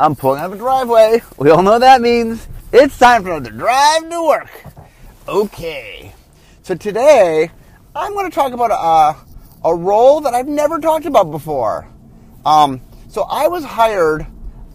I'm 0.00 0.16
pulling 0.16 0.40
out 0.40 0.46
of 0.46 0.54
a 0.54 0.56
driveway. 0.56 1.20
We 1.36 1.50
all 1.50 1.62
know 1.62 1.72
what 1.72 1.80
that 1.80 2.00
means. 2.00 2.48
It's 2.72 2.98
time 2.98 3.22
for 3.22 3.32
another 3.32 3.50
drive 3.50 4.08
to 4.08 4.26
work. 4.26 4.50
Okay. 5.28 6.14
So 6.62 6.74
today, 6.74 7.50
I'm 7.94 8.14
going 8.14 8.30
to 8.30 8.34
talk 8.34 8.54
about 8.54 8.70
a, 8.70 9.68
a 9.68 9.74
role 9.74 10.22
that 10.22 10.32
I've 10.32 10.48
never 10.48 10.78
talked 10.78 11.04
about 11.04 11.30
before. 11.30 11.86
Um, 12.46 12.80
so 13.08 13.26
I 13.28 13.48
was 13.48 13.62
hired 13.62 14.26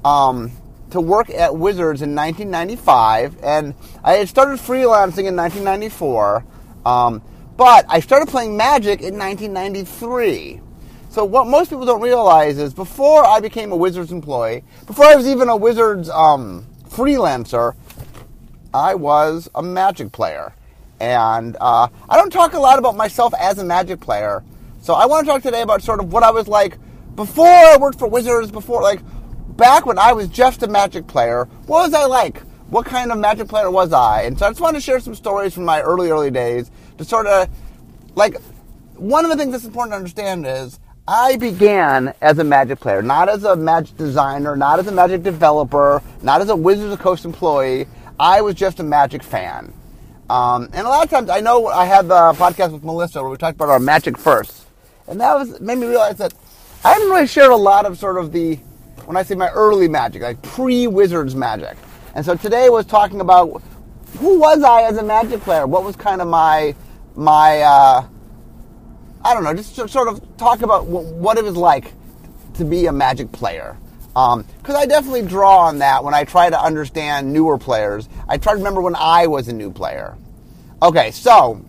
um, 0.04 0.52
to 0.92 1.02
work 1.02 1.32
at 1.32 1.55
Wizards 1.55 2.04
in 2.04 2.14
1995, 2.14 3.38
and 3.42 3.73
I 4.04 4.14
had 4.18 4.30
started 4.30 4.60
freelancing 4.60 5.26
in 5.26 5.36
1994. 5.36 6.46
Um, 6.86 7.23
but 7.57 7.86
I 7.89 8.00
started 8.00 8.30
playing 8.30 8.57
Magic 8.57 9.02
in 9.02 9.18
1993. 9.18 10.62
So 11.16 11.24
what 11.24 11.48
most 11.48 11.70
people 11.70 11.86
don't 11.86 12.02
realize 12.02 12.58
is 12.58 12.74
before 12.74 13.26
I 13.26 13.40
became 13.40 13.72
a 13.72 13.76
Wizards 13.78 14.12
employee, 14.12 14.66
before 14.86 15.06
I 15.06 15.16
was 15.16 15.26
even 15.26 15.48
a 15.48 15.56
Wizards 15.56 16.10
um, 16.10 16.66
freelancer, 16.90 17.73
I 18.73 18.96
was 18.96 19.50
a 19.56 19.64
Magic 19.64 20.12
player. 20.12 20.54
And 21.00 21.56
uh, 21.62 21.88
I 22.09 22.18
don't 22.18 22.34
talk 22.34 22.52
a 22.52 22.59
lot 22.59 22.80
about 22.80 22.98
myself 22.98 23.34
as 23.40 23.59
a 23.59 23.64
Magic 23.64 24.02
player. 24.02 24.44
So 24.82 24.94
I 24.94 25.06
want 25.06 25.26
to 25.26 25.32
talk 25.32 25.42
today 25.42 25.62
about 25.62 25.82
sort 25.82 26.02
of 26.02 26.12
what 26.12 26.23
I 26.23 26.32
was 26.32 26.50
like 26.50 26.78
before 27.16 27.48
I 27.48 27.78
worked 27.78 27.98
for 27.98 28.09
Wizards, 28.09 28.52
before, 28.52 28.82
like, 28.82 29.00
back 29.56 29.86
when 29.86 29.98
I 29.98 30.12
was 30.12 30.28
just 30.28 30.64
a 30.64 30.68
Magic 30.68 31.08
player. 31.08 31.45
What 31.66 31.86
was 31.86 31.94
I 31.94 32.08
like? 32.08 32.42
What 32.70 32.86
kind 32.86 33.14
of 33.14 33.18
Magic 33.20 33.48
player 33.48 33.72
was 33.72 33.94
I? 33.94 34.23
And 34.23 34.38
so 34.38 34.48
I 34.48 34.50
just 34.50 34.59
want 34.59 34.76
to 34.76 34.82
share 34.82 35.00
some 35.00 35.16
stories 35.16 35.54
from 35.54 35.64
my 35.64 35.80
early, 35.80 36.09
early 36.09 36.30
days 36.30 36.72
to 36.98 37.06
sort 37.06 37.26
of, 37.26 37.48
like, 38.16 38.36
one 38.98 39.23
of 39.23 39.32
the 39.32 39.38
things 39.38 39.54
that's 39.54 39.64
important 39.64 39.94
to 39.94 39.98
understand 39.98 40.45
is 40.45 40.78
I 41.08 41.38
began 41.38 42.16
as 42.20 42.40
a 42.40 42.44
Magic 42.44 42.80
player, 42.80 43.04
not 43.04 43.30
as 43.30 43.44
a 43.44 43.55
Magic 43.55 43.95
designer, 43.95 44.55
not 44.55 44.80
as 44.80 44.88
a 44.88 44.91
Magic 44.91 45.22
developer, 45.22 46.02
not 46.23 46.41
as 46.41 46.50
a 46.50 46.55
Wizards 46.55 46.91
of 46.91 46.98
the 46.98 47.04
Coast 47.04 47.25
employee. 47.25 47.86
I 48.20 48.42
was 48.42 48.56
just 48.56 48.80
a 48.80 48.84
Magic 48.84 49.22
fan. 49.22 49.72
Um, 50.31 50.64
and 50.73 50.88
a 50.88 50.89
lot 50.89 51.03
of 51.03 51.11
times, 51.11 51.30
I 51.30 51.42
know 51.42 51.67
I 51.67 51.86
had 51.86 52.08
the 52.08 52.33
podcast 52.33 52.72
with 52.72 52.83
Melissa 52.83 53.22
where 53.22 53.30
we 53.30 53.38
talked 53.38 53.56
about 53.56 53.70
our 53.70 53.80
Magic 53.80 54.17
first, 54.17 54.66
and 55.08 55.22
that 55.22 55.36
was 55.36 55.59
made 55.59 55.78
me 55.78 55.86
realize 55.86 56.17
that 56.17 56.33
I 56.83 56.94
haven't 56.94 57.09
really 57.09 57.28
shared 57.28 57.52
a 57.52 57.56
lot 57.56 57.86
of 57.86 58.00
sort 58.00 58.17
of 58.17 58.31
the 58.31 58.56
when 59.06 59.16
I 59.16 59.22
say 59.22 59.36
my 59.36 59.52
early 59.52 59.88
Magic, 59.88 60.23
like 60.23 60.42
pre-Wizards 60.42 61.36
Magic. 61.36 61.78
And 62.16 62.26
so 62.26 62.33
today 62.33 62.70
was 62.70 62.88
talking 62.88 63.22
about 63.22 63.61
who 64.17 64.39
was 64.39 64.64
I 64.64 64.83
as 64.83 64.98
a 64.98 65.03
Magic 65.03 65.42
player? 65.42 65.67
What 65.67 65.83
was 65.83 65.95
kind 65.95 66.20
of 66.20 66.28
my 66.28 66.73
my 67.16 67.61
uh, 67.61 68.08
I 69.26 69.34
don't 69.34 69.44
know, 69.44 69.56
just 69.56 69.76
sort 69.76 70.08
of 70.08 70.38
talk 70.38 70.62
about 70.62 70.86
what 70.86 71.40
it 71.40 71.44
was 71.44 71.58
like 71.58 71.94
to 72.54 72.64
be 72.64 72.86
a 72.86 72.92
Magic 72.92 73.32
player. 73.32 73.76
Because 74.09 74.36
um, 74.38 74.76
I 74.76 74.86
definitely 74.86 75.23
draw 75.23 75.62
on 75.62 75.80
that 75.80 76.04
when 76.04 76.14
I 76.14 76.26
try 76.26 76.48
to 76.50 76.62
understand 76.62 77.34
newer 77.34 77.58
players. 77.58 78.08
I 78.30 78.38
try 78.38 78.54
to 78.54 78.58
remember 78.59 78.82
when 78.82 78.95
I 78.95 79.26
was 79.26 79.48
a 79.48 79.54
new 79.54 79.72
player. 79.72 80.16
Okay, 80.80 81.09
so 81.09 81.66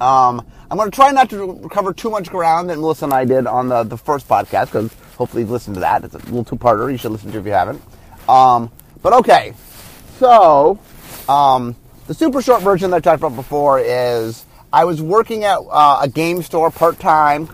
um, 0.00 0.46
I'm 0.70 0.78
going 0.78 0.90
to 0.90 0.94
try 0.94 1.10
not 1.10 1.28
to 1.30 1.68
cover 1.70 1.92
too 1.92 2.08
much 2.08 2.30
ground 2.30 2.70
that 2.70 2.78
Melissa 2.78 3.04
and 3.04 3.12
I 3.12 3.26
did 3.26 3.46
on 3.46 3.68
the, 3.68 3.82
the 3.82 3.98
first 3.98 4.26
podcast 4.26 4.66
because 4.66 4.92
hopefully 5.18 5.42
you've 5.42 5.50
listened 5.50 5.74
to 5.74 5.80
that. 5.80 6.02
It's 6.02 6.14
a 6.14 6.18
little 6.18 6.44
two-parter. 6.44 6.90
You 6.90 6.96
should 6.96 7.12
listen 7.12 7.30
to 7.30 7.38
if 7.38 7.44
you 7.44 7.52
haven't. 7.52 7.82
Um, 8.26 8.72
but 9.02 9.12
okay, 9.12 9.52
so 10.18 10.78
um, 11.28 11.76
the 12.06 12.14
super 12.14 12.40
short 12.40 12.62
version 12.62 12.90
that 12.90 12.96
I 12.96 13.00
talked 13.00 13.22
about 13.22 13.36
before 13.36 13.80
is 13.80 14.46
I 14.72 14.84
was 14.84 15.00
working 15.00 15.44
at 15.44 15.58
uh, 15.70 16.00
a 16.02 16.08
game 16.08 16.42
store 16.42 16.70
part 16.70 16.98
time, 16.98 17.48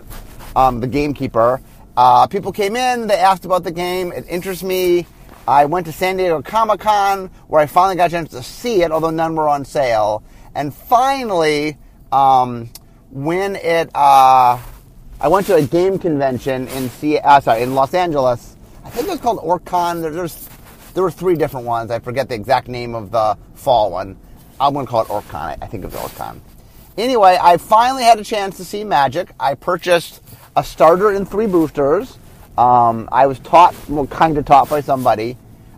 um, 0.55 0.81
the 0.81 0.87
gamekeeper. 0.87 1.61
Uh, 1.95 2.27
people 2.27 2.51
came 2.51 2.75
in, 2.75 3.07
they 3.07 3.15
asked 3.15 3.45
about 3.45 3.63
the 3.63 3.71
game, 3.71 4.11
it 4.11 4.25
interests 4.27 4.63
me. 4.63 5.07
I 5.47 5.63
went 5.65 5.85
to 5.85 5.93
San 5.93 6.17
Diego 6.17 6.41
Comic 6.41 6.81
Con 6.81 7.27
where 7.47 7.61
I 7.61 7.67
finally 7.67 7.95
got 7.95 8.07
a 8.07 8.11
chance 8.11 8.31
to 8.31 8.43
see 8.43 8.81
it, 8.81 8.91
although 8.91 9.11
none 9.11 9.35
were 9.35 9.47
on 9.47 9.63
sale. 9.63 10.23
And 10.55 10.73
finally, 10.73 11.77
um, 12.11 12.69
when 13.11 13.55
it, 13.55 13.89
uh, 13.95 14.59
I 15.21 15.27
went 15.29 15.47
to 15.47 15.55
a 15.55 15.61
game 15.61 15.97
convention 15.97 16.67
in 16.69 16.89
C- 16.89 17.19
uh, 17.19 17.39
sorry, 17.39 17.61
in 17.61 17.75
Los 17.75 17.93
Angeles. 17.93 18.57
I 18.83 18.89
think 18.89 19.07
it 19.07 19.11
was 19.11 19.21
called 19.21 19.39
OrCon. 19.39 20.01
There, 20.01 20.11
there's, 20.11 20.49
there 20.93 21.03
were 21.03 21.11
three 21.11 21.35
different 21.35 21.65
ones. 21.65 21.91
I 21.91 21.99
forget 21.99 22.27
the 22.27 22.35
exact 22.35 22.67
name 22.67 22.93
of 22.93 23.11
the 23.11 23.37
fall 23.53 23.91
one. 23.91 24.17
I'm 24.59 24.73
going 24.73 24.85
to 24.85 24.89
call 24.89 25.03
it 25.03 25.07
OrCon. 25.07 25.57
I 25.61 25.67
think 25.67 25.85
it 25.85 25.91
was 25.91 25.95
OrcCon. 25.95 26.41
Anyway, 26.97 27.37
I 27.41 27.57
finally 27.57 28.03
had 28.03 28.19
a 28.19 28.23
chance 28.23 28.55
to 28.57 28.63
see 28.63 28.85
Magic. 28.85 29.29
I 29.37 29.55
purchased 29.55 30.21
a 30.55 30.63
starter 30.63 31.09
and 31.11 31.27
three 31.29 31.45
boosters. 31.45 32.17
Um, 32.57 33.09
I 33.11 33.27
was 33.27 33.37
taught, 33.39 33.75
well, 33.89 34.07
kind 34.07 34.37
of 34.37 34.45
taught 34.45 34.69
by 34.69 34.79
somebody. 34.79 35.35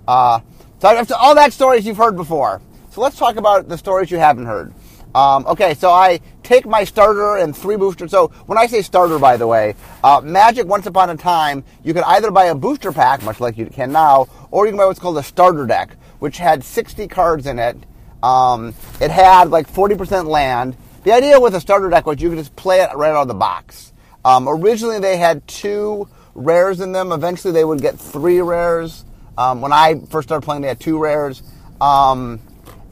Uh, 0.07 0.41
so 0.79 0.89
after 0.89 1.15
all 1.15 1.33
that 1.33 1.53
stories 1.53 1.87
you've 1.87 1.97
heard 1.97 2.15
before. 2.15 2.61
So 2.91 3.01
let's 3.01 3.17
talk 3.17 3.37
about 3.37 3.67
the 3.67 3.77
stories 3.79 4.11
you 4.11 4.19
haven't 4.19 4.45
heard. 4.45 4.73
Um, 5.15 5.47
okay, 5.47 5.73
so 5.73 5.89
I 5.89 6.19
take 6.43 6.67
my 6.67 6.83
starter 6.83 7.37
and 7.37 7.55
three 7.55 7.77
boosters. 7.77 8.11
So 8.11 8.27
when 8.45 8.59
I 8.59 8.67
say 8.67 8.83
starter, 8.83 9.17
by 9.17 9.37
the 9.37 9.47
way, 9.47 9.73
uh, 10.03 10.21
Magic 10.23 10.67
once 10.67 10.85
upon 10.85 11.09
a 11.09 11.17
time, 11.17 11.63
you 11.83 11.95
could 11.95 12.03
either 12.03 12.29
buy 12.29 12.45
a 12.45 12.55
booster 12.55 12.91
pack, 12.91 13.23
much 13.23 13.39
like 13.39 13.57
you 13.57 13.65
can 13.65 13.91
now, 13.91 14.27
or 14.51 14.65
you 14.65 14.71
can 14.71 14.77
buy 14.77 14.85
what's 14.85 14.99
called 14.99 15.17
a 15.17 15.23
starter 15.23 15.65
deck, 15.65 15.95
which 16.19 16.37
had 16.37 16.63
60 16.63 17.07
cards 17.07 17.47
in 17.47 17.57
it. 17.57 17.75
Um, 18.21 18.75
it 19.01 19.09
had 19.09 19.49
like 19.49 19.67
40% 19.67 20.27
land. 20.27 20.77
The 21.07 21.13
idea 21.13 21.39
with 21.39 21.55
a 21.55 21.61
starter 21.61 21.89
deck 21.89 22.05
was 22.05 22.21
you 22.21 22.27
could 22.27 22.37
just 22.37 22.53
play 22.57 22.81
it 22.81 22.89
right 22.93 23.11
out 23.11 23.21
of 23.21 23.27
the 23.29 23.33
box. 23.33 23.93
Um, 24.25 24.45
originally, 24.49 24.99
they 24.99 25.15
had 25.15 25.47
two 25.47 26.09
rares 26.35 26.81
in 26.81 26.91
them. 26.91 27.13
Eventually, 27.13 27.53
they 27.53 27.63
would 27.63 27.79
get 27.79 27.97
three 27.97 28.41
rares. 28.41 29.05
Um, 29.37 29.61
when 29.61 29.71
I 29.71 30.01
first 30.09 30.27
started 30.27 30.43
playing, 30.43 30.63
they 30.63 30.67
had 30.67 30.81
two 30.81 31.01
rares. 31.01 31.43
Um, 31.79 32.41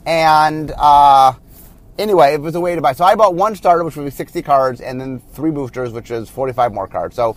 and 0.05 0.71
uh, 0.77 1.33
anyway, 1.99 2.35
it 2.35 2.39
was 2.39 2.55
a 2.55 2.61
way 2.61 2.75
to 2.75 2.81
buy. 2.81 2.93
So 2.93 3.03
I 3.03 3.15
bought 3.15 3.35
one 3.35 3.53
starter, 3.53 3.83
which 3.83 3.97
would 3.97 4.05
be 4.05 4.11
60 4.11 4.41
cards, 4.43 4.79
and 4.79 5.01
then 5.01 5.19
three 5.33 5.51
boosters, 5.51 5.91
which 5.91 6.09
is 6.09 6.29
45 6.29 6.73
more 6.73 6.87
cards. 6.87 7.17
So 7.17 7.33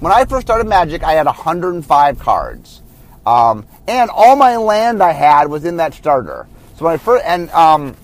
when 0.00 0.12
I 0.12 0.24
first 0.24 0.48
started 0.48 0.66
Magic, 0.66 1.04
I 1.04 1.12
had 1.12 1.26
105 1.26 2.18
cards. 2.18 2.82
Um, 3.24 3.68
and 3.86 4.10
all 4.10 4.34
my 4.34 4.56
land 4.56 5.00
I 5.00 5.12
had 5.12 5.46
was 5.46 5.64
in 5.64 5.76
that 5.76 5.94
starter. 5.94 6.48
So 6.76 6.86
when 6.86 6.94
I 6.94 6.96
first, 6.96 7.24
and 7.24 7.48
um, 7.50 7.94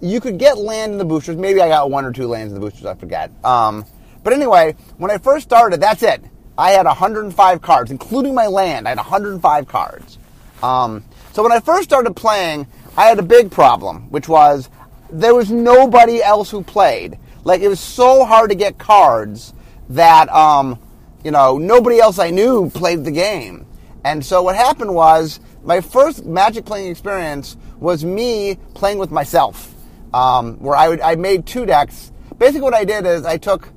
you 0.00 0.20
could 0.20 0.38
get 0.38 0.58
land 0.58 0.92
in 0.92 0.98
the 0.98 1.04
boosters. 1.04 1.36
Maybe 1.36 1.60
I 1.60 1.68
got 1.68 1.90
one 1.90 2.04
or 2.04 2.12
two 2.12 2.28
lands 2.28 2.52
in 2.52 2.60
the 2.60 2.64
boosters. 2.64 2.86
I 2.86 2.94
forget. 2.94 3.30
Um, 3.44 3.84
but 4.22 4.32
anyway, 4.32 4.74
when 4.96 5.10
I 5.10 5.18
first 5.18 5.44
started, 5.44 5.80
that's 5.80 6.02
it. 6.02 6.22
I 6.56 6.72
had 6.72 6.86
105 6.86 7.62
cards, 7.62 7.90
including 7.90 8.34
my 8.34 8.46
land. 8.46 8.86
I 8.86 8.90
had 8.90 8.98
105 8.98 9.68
cards. 9.68 10.18
Um, 10.62 11.04
so 11.32 11.42
when 11.42 11.52
I 11.52 11.60
first 11.60 11.84
started 11.84 12.14
playing, 12.14 12.66
I 12.96 13.06
had 13.06 13.18
a 13.18 13.22
big 13.22 13.50
problem, 13.50 14.10
which 14.10 14.28
was 14.28 14.68
there 15.10 15.34
was 15.34 15.50
nobody 15.50 16.22
else 16.22 16.50
who 16.50 16.62
played. 16.62 17.18
Like 17.44 17.60
it 17.60 17.68
was 17.68 17.80
so 17.80 18.24
hard 18.24 18.50
to 18.50 18.56
get 18.56 18.76
cards 18.76 19.54
that 19.90 20.28
um, 20.30 20.78
you 21.24 21.30
know 21.30 21.58
nobody 21.58 22.00
else 22.00 22.18
I 22.18 22.30
knew 22.30 22.70
played 22.70 23.04
the 23.04 23.12
game. 23.12 23.66
And 24.04 24.24
so 24.24 24.42
what 24.42 24.56
happened 24.56 24.94
was 24.94 25.38
my 25.62 25.80
first 25.80 26.24
Magic 26.24 26.64
playing 26.64 26.90
experience 26.90 27.56
was 27.78 28.04
me 28.04 28.56
playing 28.74 28.98
with 28.98 29.10
myself 29.10 29.74
um, 30.12 30.58
where 30.58 30.76
I 30.76 30.88
would 30.88 31.00
I 31.00 31.14
made 31.16 31.46
two 31.46 31.66
decks. 31.66 32.12
Basically, 32.38 32.62
what 32.62 32.74
I 32.74 32.84
did 32.84 33.06
is 33.06 33.24
I 33.24 33.36
took, 33.36 33.68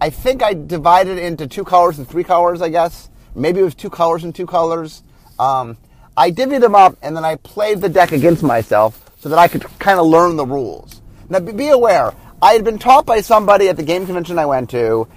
I 0.00 0.10
think 0.10 0.42
I 0.42 0.54
divided 0.54 1.18
it 1.18 1.24
into 1.24 1.46
two 1.46 1.64
colors 1.64 1.98
and 1.98 2.08
three 2.08 2.24
colors. 2.24 2.60
I 2.60 2.68
guess 2.68 3.10
maybe 3.34 3.60
it 3.60 3.64
was 3.64 3.74
two 3.74 3.90
colors 3.90 4.24
and 4.24 4.34
two 4.34 4.46
colors. 4.46 5.02
Um, 5.38 5.76
I 6.16 6.30
divvied 6.30 6.60
them 6.60 6.74
up 6.74 6.96
and 7.02 7.16
then 7.16 7.24
I 7.24 7.36
played 7.36 7.80
the 7.80 7.88
deck 7.88 8.12
against 8.12 8.42
myself 8.42 9.10
so 9.18 9.28
that 9.28 9.38
I 9.38 9.48
could 9.48 9.62
kind 9.78 9.98
of 9.98 10.06
learn 10.06 10.36
the 10.36 10.44
rules. 10.44 11.00
Now, 11.28 11.40
be 11.40 11.68
aware, 11.68 12.12
I 12.42 12.52
had 12.52 12.64
been 12.64 12.78
taught 12.78 13.06
by 13.06 13.20
somebody 13.20 13.68
at 13.68 13.76
the 13.76 13.82
game 13.82 14.04
convention 14.04 14.38
I 14.38 14.46
went 14.46 14.68
to, 14.70 15.08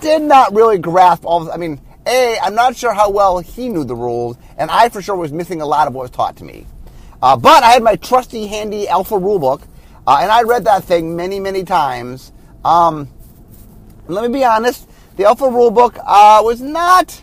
did 0.00 0.22
not 0.22 0.54
really 0.54 0.78
grasp 0.78 1.24
all. 1.24 1.42
Of, 1.42 1.48
I 1.48 1.56
mean, 1.56 1.80
a, 2.06 2.38
I'm 2.42 2.54
not 2.54 2.76
sure 2.76 2.92
how 2.92 3.10
well 3.10 3.38
he 3.38 3.68
knew 3.68 3.84
the 3.84 3.96
rules, 3.96 4.36
and 4.58 4.70
I 4.70 4.90
for 4.90 5.00
sure 5.00 5.16
was 5.16 5.32
missing 5.32 5.62
a 5.62 5.66
lot 5.66 5.88
of 5.88 5.94
what 5.94 6.02
was 6.02 6.10
taught 6.10 6.36
to 6.36 6.44
me. 6.44 6.66
Uh, 7.22 7.36
but 7.36 7.62
I 7.62 7.70
had 7.70 7.82
my 7.82 7.96
trusty, 7.96 8.46
handy 8.46 8.86
Alpha 8.86 9.14
rulebook, 9.14 9.62
uh, 10.06 10.18
and 10.20 10.30
I 10.30 10.42
read 10.42 10.64
that 10.64 10.84
thing 10.84 11.16
many, 11.16 11.40
many 11.40 11.64
times. 11.64 12.32
Um, 12.64 13.08
let 14.06 14.30
me 14.30 14.38
be 14.38 14.44
honest, 14.44 14.88
the 15.16 15.24
Alpha 15.24 15.44
Rulebook 15.44 15.98
uh, 15.98 16.42
was 16.42 16.60
not. 16.60 17.22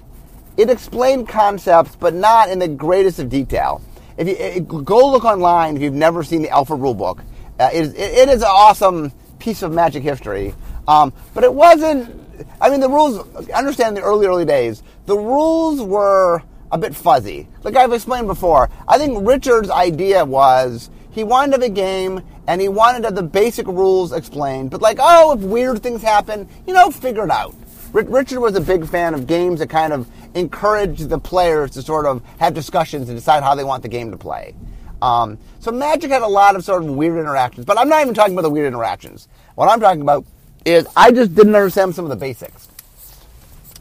It 0.58 0.70
explained 0.70 1.28
concepts, 1.28 1.96
but 1.96 2.14
not 2.14 2.50
in 2.50 2.60
the 2.60 2.68
greatest 2.68 3.20
of 3.20 3.30
detail. 3.30 3.82
If 4.18 4.28
you 4.28 4.36
it, 4.36 4.68
go 4.68 5.12
look 5.12 5.26
online, 5.26 5.76
if 5.76 5.82
you've 5.82 5.94
never 5.94 6.24
seen 6.24 6.42
the 6.42 6.50
Alpha 6.50 6.74
Rulebook, 6.74 7.24
uh, 7.60 7.70
it, 7.74 7.82
is, 7.82 7.94
it, 7.94 8.00
it 8.00 8.30
is 8.30 8.42
an 8.42 8.50
awesome 8.52 9.12
piece 9.40 9.62
of 9.62 9.72
Magic 9.72 10.04
history. 10.04 10.54
Um, 10.88 11.14
but 11.34 11.44
it 11.44 11.54
wasn't. 11.54 12.20
I 12.60 12.70
mean, 12.70 12.80
the 12.80 12.90
rules. 12.90 13.28
Understand 13.52 13.98
the 13.98 14.02
early, 14.02 14.26
early 14.26 14.46
days. 14.46 14.84
The 15.06 15.18
rules 15.18 15.82
were 15.82 16.42
a 16.72 16.78
bit 16.78 16.96
fuzzy. 16.96 17.48
Like 17.64 17.76
I've 17.76 17.94
explained 17.94 18.28
before, 18.28 18.70
I 18.88 18.98
think 18.98 19.28
Richard's 19.28 19.70
idea 19.70 20.24
was 20.24 20.90
he 21.12 21.24
wanted 21.24 21.62
a 21.64 21.70
game 21.70 22.22
and 22.48 22.62
he 22.62 22.68
wanted 22.68 23.16
the 23.16 23.24
basic 23.24 23.68
rules 23.68 24.12
explained, 24.12 24.72
but 24.72 24.82
like, 24.82 24.98
oh, 25.00 25.34
if 25.34 25.40
weird 25.42 25.84
things 25.84 26.02
happen, 26.02 26.48
you 26.68 26.74
know, 26.74 26.90
figure 26.90 27.24
it 27.24 27.32
out. 27.32 27.56
Richard 27.94 28.40
was 28.40 28.56
a 28.56 28.62
big 28.62 28.88
fan 28.88 29.14
of 29.14 29.28
games 29.28 29.60
that 29.60 29.70
kind 29.70 29.92
of 29.92 30.08
encourage 30.34 31.00
the 31.00 31.20
players 31.20 31.72
to 31.72 31.82
sort 31.82 32.06
of 32.06 32.24
have 32.40 32.54
discussions 32.54 33.10
and 33.10 33.18
decide 33.18 33.44
how 33.44 33.54
they 33.54 33.66
want 33.66 33.84
the 33.84 33.90
game 33.90 34.12
to 34.12 34.18
play. 34.18 34.56
Um, 35.02 35.38
so 35.60 35.72
Magic 35.72 36.12
had 36.12 36.22
a 36.22 36.28
lot 36.28 36.56
of 36.56 36.64
sort 36.64 36.84
of 36.84 36.90
weird 36.90 37.20
interactions, 37.20 37.66
but 37.66 37.78
I'm 37.78 37.90
not 37.90 38.02
even 38.02 38.14
talking 38.14 38.34
about 38.34 38.44
the 38.44 38.50
weird 38.50 38.68
interactions. 38.68 39.28
What 39.56 39.68
I'm 39.68 39.80
talking 39.80 40.02
about 40.02 40.26
is 40.64 40.88
I 40.96 41.12
just 41.12 41.36
didn't 41.36 41.56
understand 41.56 41.96
some 41.96 42.06
of 42.06 42.10
the 42.10 42.16
basics. 42.16 42.70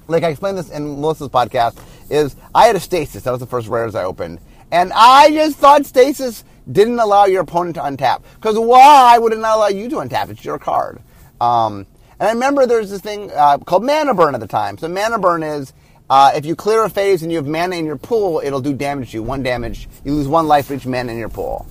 Like 0.08 0.24
I 0.24 0.28
explained 0.30 0.58
this 0.58 0.70
in 0.70 1.00
Melissa's 1.00 1.28
podcast, 1.28 1.78
is 2.10 2.34
I 2.54 2.66
had 2.66 2.74
a 2.74 2.80
stasis. 2.80 3.22
That 3.22 3.30
was 3.30 3.40
the 3.40 3.46
first 3.46 3.68
rares 3.68 3.94
I 3.94 4.04
opened, 4.04 4.40
and 4.72 4.92
I 4.94 5.30
just 5.30 5.58
thought 5.58 5.86
stasis 5.86 6.42
didn't 6.70 6.98
allow 6.98 7.26
your 7.26 7.42
opponent 7.42 7.76
to 7.76 7.82
untap. 7.82 8.22
Because 8.34 8.58
why 8.58 9.18
would 9.18 9.32
it 9.32 9.38
not 9.38 9.56
allow 9.56 9.68
you 9.68 9.88
to 9.90 9.96
untap? 9.96 10.30
It's 10.30 10.44
your 10.44 10.58
card. 10.58 11.00
Um, 11.40 11.86
and 12.18 12.28
I 12.28 12.32
remember 12.32 12.66
there's 12.66 12.90
this 12.90 13.00
thing 13.00 13.30
uh, 13.34 13.58
called 13.58 13.84
mana 13.84 14.14
burn 14.14 14.34
at 14.34 14.40
the 14.40 14.46
time. 14.46 14.78
So 14.78 14.88
mana 14.88 15.18
burn 15.18 15.42
is 15.42 15.72
uh, 16.10 16.32
if 16.34 16.44
you 16.44 16.56
clear 16.56 16.84
a 16.84 16.90
phase 16.90 17.22
and 17.22 17.30
you 17.30 17.38
have 17.38 17.46
mana 17.46 17.76
in 17.76 17.86
your 17.86 17.96
pool, 17.96 18.42
it'll 18.44 18.60
do 18.60 18.74
damage 18.74 19.12
to 19.12 19.18
you. 19.18 19.22
One 19.22 19.42
damage. 19.42 19.88
You 20.04 20.12
lose 20.12 20.28
one 20.28 20.48
life 20.48 20.66
for 20.66 20.74
each 20.74 20.86
mana 20.86 21.12
in 21.12 21.18
your 21.18 21.28
pool. 21.28 21.66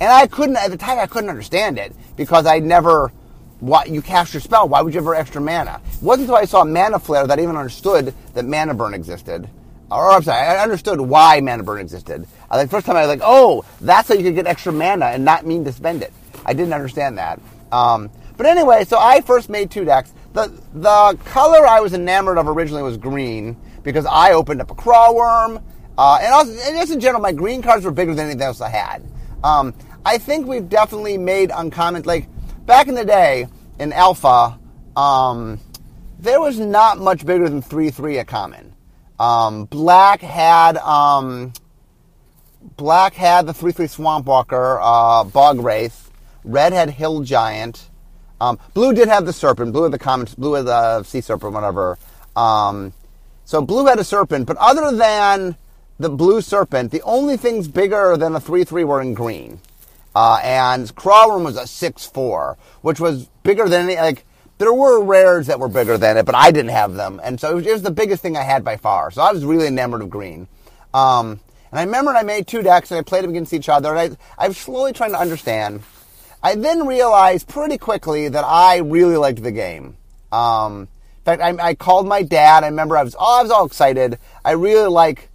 And 0.00 0.10
I 0.10 0.26
couldn't, 0.26 0.56
at 0.56 0.70
the 0.70 0.78
time, 0.78 0.98
I 0.98 1.06
couldn't 1.06 1.28
understand 1.28 1.78
it 1.78 1.92
because 2.16 2.46
I 2.46 2.60
never, 2.60 3.12
what, 3.58 3.90
you 3.90 4.00
cast 4.00 4.32
your 4.32 4.40
spell. 4.40 4.68
Why 4.68 4.80
would 4.80 4.94
you 4.94 5.00
ever 5.00 5.14
extra 5.14 5.40
mana? 5.42 5.80
It 5.92 6.02
wasn't 6.02 6.28
until 6.28 6.36
I 6.36 6.46
saw 6.46 6.64
Mana 6.64 6.98
Flare 6.98 7.26
that 7.26 7.38
I 7.38 7.42
even 7.42 7.56
understood 7.56 8.14
that 8.32 8.46
Mana 8.46 8.72
Burn 8.72 8.94
existed. 8.94 9.50
Or, 9.90 10.10
I'm 10.10 10.22
sorry, 10.22 10.46
I 10.46 10.62
understood 10.62 11.00
why 11.00 11.40
Mana 11.40 11.62
Burn 11.62 11.80
existed. 11.80 12.26
Uh, 12.50 12.62
the 12.62 12.68
first 12.68 12.86
time 12.86 12.96
I 12.96 13.00
was 13.00 13.08
like, 13.08 13.22
oh, 13.22 13.64
that's 13.80 14.08
how 14.08 14.14
you 14.14 14.22
could 14.22 14.34
get 14.34 14.46
extra 14.46 14.72
mana 14.72 15.06
and 15.06 15.24
not 15.24 15.44
mean 15.44 15.64
to 15.64 15.72
spend 15.72 16.02
it. 16.02 16.12
I 16.44 16.52
didn't 16.52 16.72
understand 16.72 17.18
that. 17.18 17.40
Um, 17.72 18.10
but 18.36 18.46
anyway, 18.46 18.84
so 18.84 18.98
I 18.98 19.20
first 19.20 19.48
made 19.48 19.70
two 19.70 19.84
decks. 19.84 20.12
The, 20.32 20.52
the 20.74 21.18
color 21.24 21.66
I 21.66 21.80
was 21.80 21.92
enamored 21.92 22.38
of 22.38 22.48
originally 22.48 22.82
was 22.82 22.96
green 22.96 23.56
because 23.82 24.06
I 24.06 24.32
opened 24.32 24.60
up 24.60 24.70
a 24.70 24.74
Craw 24.74 25.12
Wurm. 25.12 25.62
Uh, 25.98 26.18
and, 26.22 26.32
also, 26.32 26.52
and 26.52 26.76
just 26.78 26.92
in 26.92 27.00
general, 27.00 27.20
my 27.20 27.32
green 27.32 27.60
cards 27.60 27.84
were 27.84 27.90
bigger 27.90 28.14
than 28.14 28.26
anything 28.26 28.42
else 28.42 28.60
I 28.60 28.70
had. 28.70 29.02
Um, 29.42 29.74
I 30.04 30.18
think 30.18 30.46
we've 30.46 30.68
definitely 30.68 31.18
made 31.18 31.50
uncommon, 31.54 32.04
like 32.04 32.28
back 32.64 32.88
in 32.88 32.94
the 32.94 33.04
day 33.04 33.48
in 33.78 33.92
Alpha, 33.92 34.58
um, 34.96 35.58
there 36.18 36.40
was 36.40 36.58
not 36.58 36.98
much 36.98 37.24
bigger 37.24 37.48
than 37.48 37.62
3 37.62 37.90
3 37.90 38.18
a 38.18 38.24
common. 38.24 38.69
Um, 39.20 39.66
Black 39.66 40.20
had. 40.20 40.76
Um, 40.78 41.52
Black 42.76 43.14
had 43.14 43.46
the 43.46 43.54
3 43.54 43.72
3 43.72 43.86
Swamp 43.86 44.26
Walker, 44.26 44.78
uh, 44.82 45.24
Bog 45.24 45.60
Wraith. 45.60 46.10
Red 46.44 46.72
had 46.72 46.90
Hill 46.90 47.22
Giant. 47.22 47.88
Um, 48.40 48.58
blue 48.74 48.92
did 48.92 49.08
have 49.08 49.26
the 49.26 49.32
Serpent. 49.32 49.72
Blue 49.72 49.84
had 49.84 49.92
the 49.92 49.98
common. 49.98 50.26
Blue 50.36 50.54
had 50.54 50.66
the 50.66 51.02
Sea 51.04 51.20
Serpent, 51.20 51.52
whatever. 51.52 51.98
Um, 52.34 52.92
so 53.50 53.60
blue 53.60 53.86
had 53.86 53.98
a 53.98 54.04
serpent, 54.04 54.46
but 54.46 54.56
other 54.58 54.96
than 54.96 55.56
the 55.98 56.08
blue 56.08 56.40
serpent, 56.40 56.92
the 56.92 57.02
only 57.02 57.36
things 57.36 57.66
bigger 57.66 58.16
than 58.16 58.36
a 58.36 58.40
3 58.40 58.62
3 58.62 58.84
were 58.84 59.00
in 59.00 59.12
green. 59.12 59.60
Uh, 60.14 60.40
and 60.42 60.94
Craw 60.94 61.26
Wurm 61.26 61.44
was 61.44 61.56
a 61.56 61.66
6 61.66 62.06
4, 62.06 62.56
which 62.82 63.00
was 63.00 63.26
bigger 63.42 63.68
than 63.68 63.86
any, 63.86 63.96
like, 63.96 64.24
there 64.60 64.74
were 64.74 65.02
rares 65.02 65.46
that 65.46 65.58
were 65.58 65.68
bigger 65.68 65.96
than 65.96 66.18
it, 66.18 66.26
but 66.26 66.34
I 66.34 66.50
didn't 66.50 66.72
have 66.72 66.92
them. 66.92 67.18
And 67.24 67.40
so 67.40 67.52
it 67.52 67.54
was, 67.54 67.66
it 67.66 67.72
was 67.72 67.82
the 67.82 67.90
biggest 67.90 68.22
thing 68.22 68.36
I 68.36 68.42
had 68.42 68.62
by 68.62 68.76
far. 68.76 69.10
So 69.10 69.22
I 69.22 69.32
was 69.32 69.42
really 69.42 69.66
enamored 69.66 70.02
of 70.02 70.10
green. 70.10 70.48
Um, 70.92 71.40
and 71.70 71.80
I 71.80 71.84
remember 71.84 72.10
I 72.10 72.22
made 72.24 72.46
two 72.46 72.60
decks 72.60 72.90
and 72.90 72.98
I 72.98 73.02
played 73.02 73.24
them 73.24 73.30
against 73.30 73.54
each 73.54 73.70
other. 73.70 73.96
And 73.96 74.18
I, 74.38 74.44
I 74.44 74.48
was 74.48 74.58
slowly 74.58 74.92
trying 74.92 75.12
to 75.12 75.18
understand. 75.18 75.82
I 76.42 76.56
then 76.56 76.86
realized 76.86 77.48
pretty 77.48 77.78
quickly 77.78 78.28
that 78.28 78.44
I 78.44 78.78
really 78.78 79.16
liked 79.16 79.42
the 79.42 79.50
game. 79.50 79.96
Um, 80.30 80.82
in 80.82 81.24
fact, 81.24 81.40
I, 81.40 81.68
I, 81.68 81.74
called 81.74 82.06
my 82.06 82.22
dad. 82.22 82.62
I 82.62 82.68
remember 82.68 82.98
I 82.98 83.02
was, 83.02 83.16
oh, 83.18 83.38
I 83.40 83.42
was 83.42 83.50
all 83.50 83.64
excited. 83.64 84.18
I 84.44 84.50
really 84.52 84.88
like 84.88 85.30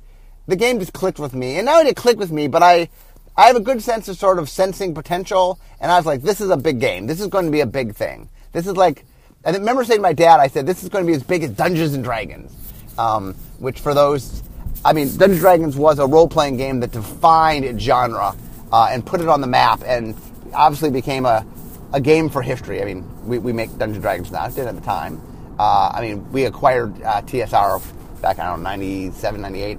the 0.48 0.56
game 0.56 0.78
just 0.78 0.94
clicked 0.94 1.18
with 1.18 1.34
me, 1.34 1.58
and 1.58 1.66
not 1.66 1.80
only 1.80 1.86
did 1.86 1.98
it 1.98 2.02
click 2.02 2.20
with 2.20 2.32
me, 2.32 2.48
but 2.48 2.62
I, 2.62 2.90
I 3.36 3.48
have 3.48 3.56
a 3.56 3.60
good 3.60 3.82
sense 3.82 4.08
of 4.08 4.18
sort 4.18 4.38
of 4.38 4.50
sensing 4.50 4.94
potential, 4.94 5.60
and 5.82 5.92
I 5.92 5.98
was 5.98 6.06
like, 6.06 6.22
this 6.22 6.40
is 6.42 6.52
a 6.52 6.58
big 6.58 6.80
game. 6.80 7.08
This 7.08 7.20
is 7.20 7.28
going 7.28 7.46
to 7.46 7.52
be 7.52 7.62
a 7.62 7.66
big 7.66 7.96
thing. 7.96 8.30
This 8.52 8.68
is 8.68 8.78
like, 8.78 9.06
I 9.46 9.52
remember 9.52 9.84
saying 9.86 10.00
to 10.00 10.02
my 10.02 10.14
dad, 10.14 10.40
I 10.40 10.48
said, 10.48 10.66
this 10.66 10.82
is 10.82 10.90
going 10.90 11.06
to 11.06 11.08
be 11.08 11.16
as 11.16 11.22
big 11.22 11.44
as 11.44 11.52
Dungeons 11.52 11.94
and 11.94 12.04
Dragons, 12.04 12.52
um, 12.98 13.36
which 13.60 13.80
for 13.80 13.94
those, 13.94 14.42
I 14.84 14.92
mean, 14.92 15.08
Dungeons 15.10 15.34
and 15.34 15.40
Dragons 15.40 15.78
was 15.78 16.00
a 16.00 16.08
role 16.08 16.28
playing 16.28 16.58
game 16.58 16.80
that 16.80 16.92
defined 16.92 17.80
genre 17.80 18.36
uh, 18.72 18.88
and 18.90 19.06
put 19.06 19.22
it 19.22 19.28
on 19.28 19.42
the 19.42 19.48
map, 19.48 19.84
and 19.86 20.16
obviously 20.56 20.90
became 20.90 21.28
a, 21.28 21.46
a 21.94 22.02
game 22.02 22.28
for 22.28 22.42
history. 22.42 22.82
I 22.82 22.86
mean, 22.86 23.08
we, 23.28 23.38
we 23.38 23.54
make 23.54 23.70
Dungeons 23.70 23.98
and 23.98 24.02
Dragons 24.02 24.32
now, 24.32 24.48
it 24.48 24.56
did 24.56 24.68
at 24.68 24.74
the 24.74 24.82
time. 24.82 25.22
Uh, 25.60 25.92
I 25.94 26.02
mean, 26.02 26.32
we 26.32 26.46
acquired 26.46 27.00
uh, 27.04 27.22
TSR 27.22 27.82
back, 28.22 28.40
I 28.40 28.48
don't 28.48 28.64
know, 28.64 28.70
97, 28.70 29.42
98. 29.42 29.78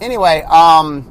Anyway, 0.00 0.42
um, 0.42 1.10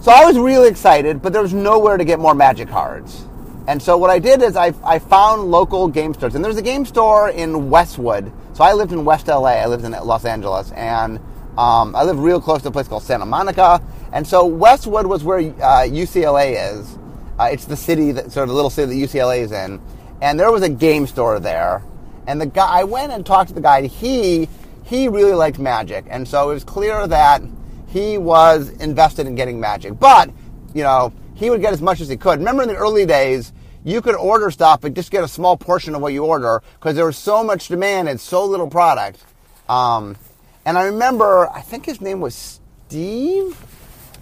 so 0.00 0.10
I 0.10 0.24
was 0.24 0.38
really 0.38 0.68
excited, 0.68 1.20
but 1.20 1.34
there 1.34 1.42
was 1.42 1.52
nowhere 1.52 1.98
to 1.98 2.04
get 2.04 2.18
more 2.18 2.34
magic 2.34 2.68
cards. 2.68 3.26
And 3.66 3.82
so 3.82 3.96
what 3.96 4.10
I 4.10 4.18
did 4.18 4.42
is 4.42 4.56
I, 4.56 4.72
I 4.84 4.98
found 4.98 5.50
local 5.50 5.88
game 5.88 6.12
stores. 6.14 6.34
And 6.34 6.44
there's 6.44 6.56
a 6.56 6.62
game 6.62 6.84
store 6.84 7.30
in 7.30 7.70
Westwood. 7.70 8.30
So 8.52 8.62
I 8.62 8.72
lived 8.72 8.92
in 8.92 9.04
West 9.04 9.26
LA. 9.26 9.54
I 9.62 9.66
lived 9.66 9.84
in 9.84 9.92
Los 9.92 10.24
Angeles. 10.24 10.70
And 10.72 11.18
um, 11.56 11.96
I 11.96 12.04
lived 12.04 12.18
real 12.18 12.40
close 12.40 12.62
to 12.62 12.68
a 12.68 12.72
place 12.72 12.88
called 12.88 13.02
Santa 13.02 13.26
Monica. 13.26 13.82
And 14.12 14.26
so 14.26 14.44
Westwood 14.44 15.06
was 15.06 15.24
where 15.24 15.38
uh, 15.38 15.86
UCLA 15.86 16.78
is. 16.78 16.98
Uh, 17.38 17.48
it's 17.50 17.64
the 17.64 17.76
city, 17.76 18.12
that, 18.12 18.30
sort 18.32 18.44
of 18.44 18.48
the 18.50 18.54
little 18.54 18.70
city 18.70 19.00
that 19.00 19.08
UCLA 19.08 19.40
is 19.40 19.52
in. 19.52 19.80
And 20.20 20.38
there 20.38 20.52
was 20.52 20.62
a 20.62 20.68
game 20.68 21.06
store 21.06 21.40
there. 21.40 21.82
And 22.26 22.40
the 22.40 22.46
guy, 22.46 22.80
I 22.80 22.84
went 22.84 23.12
and 23.12 23.24
talked 23.24 23.48
to 23.48 23.54
the 23.54 23.60
guy. 23.60 23.86
He 23.86 24.48
he 24.84 25.08
really 25.08 25.32
liked 25.32 25.58
Magic, 25.58 26.04
and 26.08 26.28
so 26.28 26.50
it 26.50 26.54
was 26.54 26.64
clear 26.64 27.06
that 27.06 27.42
he 27.88 28.18
was 28.18 28.68
invested 28.70 29.26
in 29.26 29.34
getting 29.34 29.60
Magic. 29.60 29.98
But 29.98 30.30
you 30.74 30.82
know, 30.82 31.12
he 31.34 31.50
would 31.50 31.60
get 31.60 31.72
as 31.72 31.82
much 31.82 32.00
as 32.00 32.08
he 32.08 32.16
could. 32.16 32.38
Remember 32.38 32.62
in 32.62 32.68
the 32.68 32.76
early 32.76 33.06
days, 33.06 33.52
you 33.84 34.00
could 34.00 34.14
order 34.14 34.50
stuff 34.50 34.80
but 34.80 34.94
just 34.94 35.10
get 35.10 35.22
a 35.22 35.28
small 35.28 35.56
portion 35.56 35.94
of 35.94 36.00
what 36.00 36.12
you 36.12 36.24
order 36.24 36.62
because 36.74 36.94
there 36.94 37.06
was 37.06 37.18
so 37.18 37.44
much 37.44 37.68
demand 37.68 38.08
and 38.08 38.20
so 38.20 38.44
little 38.44 38.68
product. 38.68 39.22
Um, 39.68 40.16
and 40.64 40.78
I 40.78 40.84
remember, 40.84 41.48
I 41.50 41.60
think 41.60 41.84
his 41.84 42.00
name 42.00 42.20
was 42.20 42.60
Steve. 42.88 43.56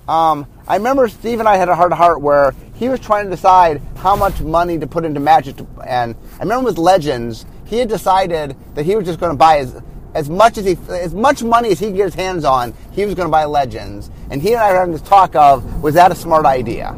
Um, 0.08 0.46
I 0.66 0.76
remember 0.76 1.06
Steve 1.08 1.38
and 1.38 1.48
I 1.48 1.56
had 1.56 1.68
a 1.68 1.76
heart 1.76 1.92
to 1.92 1.96
heart 1.96 2.20
where 2.20 2.54
he 2.74 2.88
was 2.88 2.98
trying 2.98 3.26
to 3.26 3.30
decide 3.30 3.80
how 3.96 4.16
much 4.16 4.40
money 4.40 4.78
to 4.78 4.86
put 4.86 5.04
into 5.04 5.20
Magic. 5.20 5.56
To, 5.58 5.66
and 5.86 6.16
I 6.38 6.42
remember 6.42 6.64
with 6.64 6.78
Legends, 6.78 7.46
he 7.64 7.78
had 7.78 7.88
decided 7.88 8.56
that 8.74 8.84
he 8.84 8.96
was 8.96 9.06
just 9.06 9.20
going 9.20 9.30
to 9.30 9.38
buy 9.38 9.58
as 9.58 9.80
as 10.14 10.28
much 10.28 10.58
as 10.58 10.64
he 10.64 10.76
as 10.88 11.14
much 11.14 11.42
money 11.42 11.70
as 11.70 11.80
he 11.80 11.86
could 11.86 11.96
get 11.96 12.04
his 12.06 12.14
hands 12.14 12.44
on. 12.44 12.74
He 12.92 13.04
was 13.04 13.14
going 13.14 13.26
to 13.26 13.30
buy 13.30 13.44
Legends, 13.44 14.10
and 14.30 14.42
he 14.42 14.52
and 14.52 14.62
I 14.62 14.72
were 14.72 14.78
having 14.78 14.92
this 14.92 15.02
talk 15.02 15.34
of 15.34 15.82
was 15.82 15.94
that 15.94 16.12
a 16.12 16.14
smart 16.14 16.46
idea? 16.46 16.88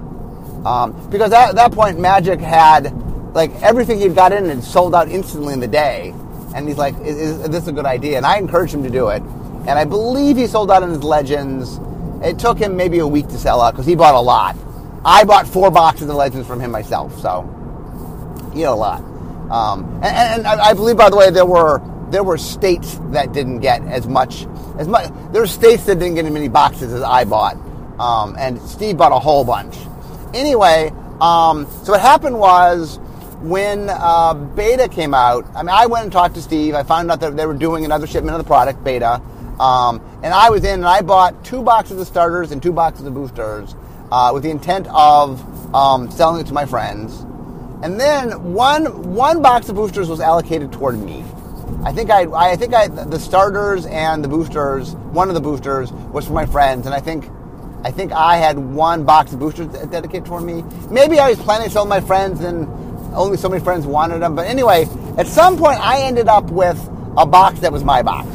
Um, 0.64 1.08
because 1.10 1.32
at 1.32 1.54
that 1.56 1.72
point, 1.72 2.00
Magic 2.00 2.40
had 2.40 2.92
like 3.34 3.50
everything 3.62 3.98
he'd 3.98 4.14
got 4.14 4.32
in 4.32 4.50
and 4.50 4.62
sold 4.62 4.94
out 4.94 5.08
instantly 5.08 5.52
in 5.52 5.60
the 5.60 5.68
day, 5.68 6.14
and 6.54 6.66
he's 6.66 6.78
like, 6.78 6.94
is, 7.00 7.16
is 7.18 7.48
this 7.50 7.66
a 7.66 7.72
good 7.72 7.86
idea?" 7.86 8.16
And 8.16 8.26
I 8.26 8.38
encouraged 8.38 8.74
him 8.74 8.82
to 8.82 8.90
do 8.90 9.08
it, 9.08 9.22
and 9.22 9.70
I 9.70 9.84
believe 9.84 10.36
he 10.36 10.46
sold 10.46 10.70
out 10.70 10.82
in 10.82 10.90
his 10.90 11.02
Legends. 11.02 11.80
It 12.22 12.38
took 12.38 12.58
him 12.58 12.76
maybe 12.76 13.00
a 13.00 13.06
week 13.06 13.28
to 13.28 13.38
sell 13.38 13.60
out 13.60 13.72
because 13.72 13.86
he 13.86 13.94
bought 13.94 14.14
a 14.14 14.20
lot. 14.20 14.56
I 15.04 15.24
bought 15.24 15.46
four 15.46 15.70
boxes 15.70 16.08
of 16.08 16.16
Legends 16.16 16.46
from 16.46 16.58
him 16.58 16.70
myself, 16.70 17.18
so 17.20 17.42
he 18.54 18.62
had 18.62 18.70
a 18.70 18.74
lot. 18.74 19.00
Um, 19.50 20.00
and, 20.02 20.46
and 20.46 20.46
I 20.46 20.72
believe, 20.72 20.96
by 20.96 21.10
the 21.10 21.16
way, 21.16 21.30
there 21.30 21.44
were 21.44 21.82
there 22.14 22.23
were 22.23 22.38
states 22.38 23.00
that 23.11 23.33
didn't 23.33 23.59
get 23.59 23.83
as 23.83 24.06
much 24.06 24.47
as 24.78 24.87
much. 24.87 25.11
There 25.33 25.40
were 25.40 25.49
states 25.49 25.85
that 25.87 25.99
didn't 25.99 26.14
get 26.14 26.25
as 26.25 26.33
many 26.33 26.47
boxes 26.47 26.92
as 26.92 27.02
I 27.02 27.25
bought, 27.25 27.56
um, 27.99 28.37
and 28.38 28.62
Steve 28.62 28.97
bought 28.97 29.11
a 29.11 29.18
whole 29.18 29.44
bunch. 29.44 29.76
Anyway, 30.33 30.92
um, 31.21 31.66
so 31.83 31.90
what 31.90 32.00
happened 32.00 32.38
was 32.38 33.00
when 33.40 33.88
uh, 33.90 34.35
beta 34.35 34.88
came 34.88 35.12
out. 35.12 35.44
I 35.56 35.64
mean, 35.64 35.71
I 35.71 35.87
went 35.87 36.04
and 36.04 36.12
talked 36.12 36.37
to 36.37 36.42
Steve. 36.42 36.76
I 36.76 36.85
found 36.85 37.11
out 37.11 37.18
that 37.18 37.37
they 37.37 37.47
were 37.47 37.52
doing 37.52 37.85
another 37.85 38.06
shipment 38.06 38.37
of 38.37 38.38
the 38.38 38.47
product, 38.47 38.85
beta, 38.85 39.21
um, 39.59 40.00
and 40.23 40.33
I 40.33 40.50
was 40.50 40.62
in 40.62 40.75
and 40.75 40.87
I 40.87 41.02
bought 41.02 41.44
two 41.44 41.64
boxes 41.64 42.00
of 42.00 42.06
starters 42.06 42.52
and 42.52 42.62
two 42.62 42.73
boxes 42.73 43.06
of 43.06 43.14
boosters 43.14 43.75
uh, 44.12 44.30
with 44.33 44.44
the 44.44 44.50
intent 44.50 44.87
of 44.87 45.42
um, 45.75 46.12
selling 46.12 46.40
it 46.40 46.47
to 46.47 46.54
my 46.54 46.64
friends. 46.64 47.23
And 47.83 47.99
then 47.99 48.54
one 48.54 49.14
one 49.14 49.42
box 49.42 49.68
of 49.68 49.75
boosters 49.75 50.09
was 50.09 50.21
allocated 50.21 50.73
toward 50.73 50.97
me. 50.97 51.25
I 51.82 51.92
think 51.92 52.10
I, 52.10 52.22
I 52.52 52.56
think 52.56 52.74
I, 52.74 52.88
the 52.88 53.18
starters 53.18 53.86
and 53.86 54.22
the 54.22 54.28
boosters, 54.28 54.94
one 54.94 55.28
of 55.28 55.34
the 55.34 55.40
boosters 55.40 55.92
was 55.92 56.26
for 56.26 56.32
my 56.32 56.46
friends, 56.46 56.86
and 56.86 56.94
I 56.94 57.00
think, 57.00 57.28
I 57.84 57.90
think 57.90 58.12
I 58.12 58.36
had 58.36 58.58
one 58.58 59.04
box 59.04 59.32
of 59.32 59.38
boosters 59.38 59.66
dedicated 59.68 60.24
toward 60.24 60.44
me. 60.44 60.62
Maybe 60.90 61.18
I 61.18 61.28
was 61.30 61.38
planning 61.38 61.66
to 61.66 61.72
sell 61.72 61.84
my 61.86 62.00
friends, 62.00 62.40
and 62.40 62.68
only 63.14 63.36
so 63.36 63.48
many 63.48 63.62
friends 63.62 63.86
wanted 63.86 64.20
them. 64.20 64.34
But 64.34 64.46
anyway, 64.46 64.88
at 65.18 65.26
some 65.26 65.58
point, 65.58 65.78
I 65.80 66.02
ended 66.02 66.28
up 66.28 66.50
with 66.50 66.78
a 67.16 67.26
box 67.26 67.60
that 67.60 67.72
was 67.72 67.84
my 67.84 68.02
box, 68.02 68.28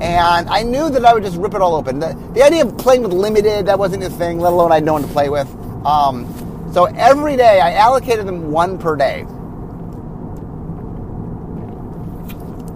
and 0.00 0.48
I 0.48 0.62
knew 0.62 0.90
that 0.90 1.04
I 1.04 1.14
would 1.14 1.22
just 1.22 1.38
rip 1.38 1.54
it 1.54 1.60
all 1.62 1.74
open. 1.74 1.98
The, 1.98 2.12
the 2.34 2.42
idea 2.42 2.64
of 2.64 2.76
playing 2.76 3.02
with 3.02 3.12
limited 3.12 3.66
that 3.66 3.78
wasn't 3.78 4.02
a 4.04 4.10
thing, 4.10 4.38
let 4.38 4.52
alone 4.52 4.70
I 4.70 4.76
had 4.76 4.84
no 4.84 4.92
one 4.92 5.02
to 5.02 5.08
play 5.08 5.28
with. 5.28 5.48
Um, 5.86 6.70
so 6.72 6.84
every 6.84 7.36
day 7.36 7.60
I 7.60 7.72
allocated 7.72 8.26
them 8.26 8.50
one 8.50 8.76
per 8.78 8.96
day. 8.96 9.26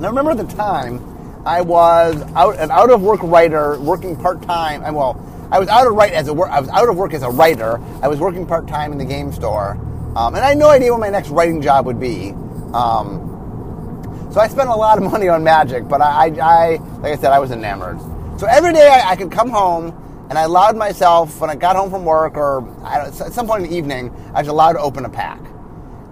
Now, 0.01 0.09
remember 0.09 0.35
the 0.35 0.51
time, 0.55 0.99
I 1.45 1.61
was 1.61 2.23
out 2.35 2.59
an 2.59 2.71
out 2.71 2.91
of 2.91 3.03
work 3.03 3.23
writer 3.23 3.79
working 3.79 4.17
part 4.17 4.41
time. 4.43 4.83
Well, 4.95 5.21
I 5.51 5.59
was 5.59 5.69
out 5.69 5.87
of 5.87 5.93
right 5.93 6.13
as 6.13 6.29
a 6.29 6.33
wor- 6.33 6.49
I 6.49 6.59
was 6.59 6.71
out 6.71 6.89
of 6.89 6.97
work 6.97 7.13
as 7.13 7.23
a 7.23 7.29
writer. 7.29 7.79
I 8.03 8.09
was 8.09 8.19
working 8.19 8.47
part 8.47 8.67
time 8.67 8.93
in 8.93 8.99
the 8.99 9.05
game 9.05 9.31
store, 9.31 9.73
um, 10.17 10.35
and 10.35 10.39
I 10.39 10.49
had 10.51 10.59
no 10.59 10.69
idea 10.69 10.91
what 10.91 11.01
my 11.01 11.11
next 11.11 11.29
writing 11.29 11.61
job 11.61 11.85
would 11.85 12.01
be. 12.01 12.31
Um, 12.73 13.27
so 14.33 14.41
I 14.41 14.49
spent 14.49 14.71
a 14.71 14.75
lot 14.75 14.97
of 14.97 15.05
money 15.13 15.29
on 15.29 15.45
Magic, 15.45 15.87
but 15.87 16.01
I, 16.01 16.29
I, 16.29 16.41
I 16.41 16.67
like 17.01 17.13
I 17.13 17.17
said, 17.17 17.33
I 17.33 17.39
was 17.39 17.51
enamored. 17.51 18.01
So 18.41 18.47
every 18.47 18.73
day 18.73 18.89
I, 18.89 19.11
I 19.11 19.17
could 19.17 19.31
come 19.31 19.51
home 19.51 20.27
and 20.31 20.39
I 20.39 20.43
allowed 20.43 20.77
myself 20.79 21.41
when 21.41 21.51
I 21.51 21.57
got 21.57 21.77
home 21.77 21.91
from 21.91 22.07
work 22.07 22.39
or 22.39 22.67
at 22.87 23.13
some 23.13 23.47
point 23.47 23.65
in 23.65 23.71
the 23.71 23.77
evening, 23.77 24.15
I 24.33 24.41
was 24.41 24.49
allowed 24.49 24.75
to 24.75 24.79
open 24.79 25.05
a 25.05 25.11
pack. 25.11 25.41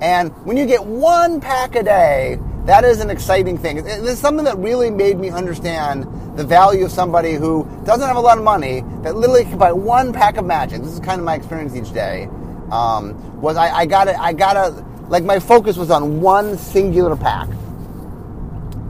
And 0.02 0.30
when 0.45 0.59
you 0.59 0.66
get 0.66 0.85
one 0.85 1.40
pack 1.40 1.75
a 1.75 1.83
day, 1.83 2.38
that 2.69 2.85
is 2.85 3.01
an 3.01 3.09
exciting 3.09 3.57
thing. 3.57 3.79
It's 3.79 4.21
something 4.21 4.45
that 4.45 4.59
really 4.59 4.91
made 4.91 5.19
me 5.19 5.31
understand 5.31 6.05
the 6.37 6.45
value 6.45 6.85
of 6.85 6.93
somebody 6.93 7.33
who 7.33 7.67
doesn't 7.87 8.07
have 8.07 8.19
a 8.19 8.21
lot 8.21 8.37
of 8.37 8.45
money 8.45 8.83
that 9.03 9.17
literally 9.17 9.45
can 9.45 9.57
buy 9.57 9.73
one 9.73 10.13
pack 10.13 10.37
of 10.37 10.45
magic. 10.45 10.83
This 10.83 10.93
is 10.93 11.01
kind 11.01 11.19
of 11.19 11.25
my 11.25 11.35
experience 11.35 11.75
each 11.75 11.95
day. 11.95 12.29
Um, 12.71 13.41
was 13.41 13.57
I, 13.57 13.71
I 13.71 13.87
got 13.87 14.09
I 14.09 14.35
got 14.35 14.53
to 14.53 14.85
like 15.09 15.25
my 15.25 15.39
focus 15.39 15.79
was 15.79 15.91
on 15.91 16.21
one 16.21 16.59
singular 16.59 17.17
pack, 17.17 17.49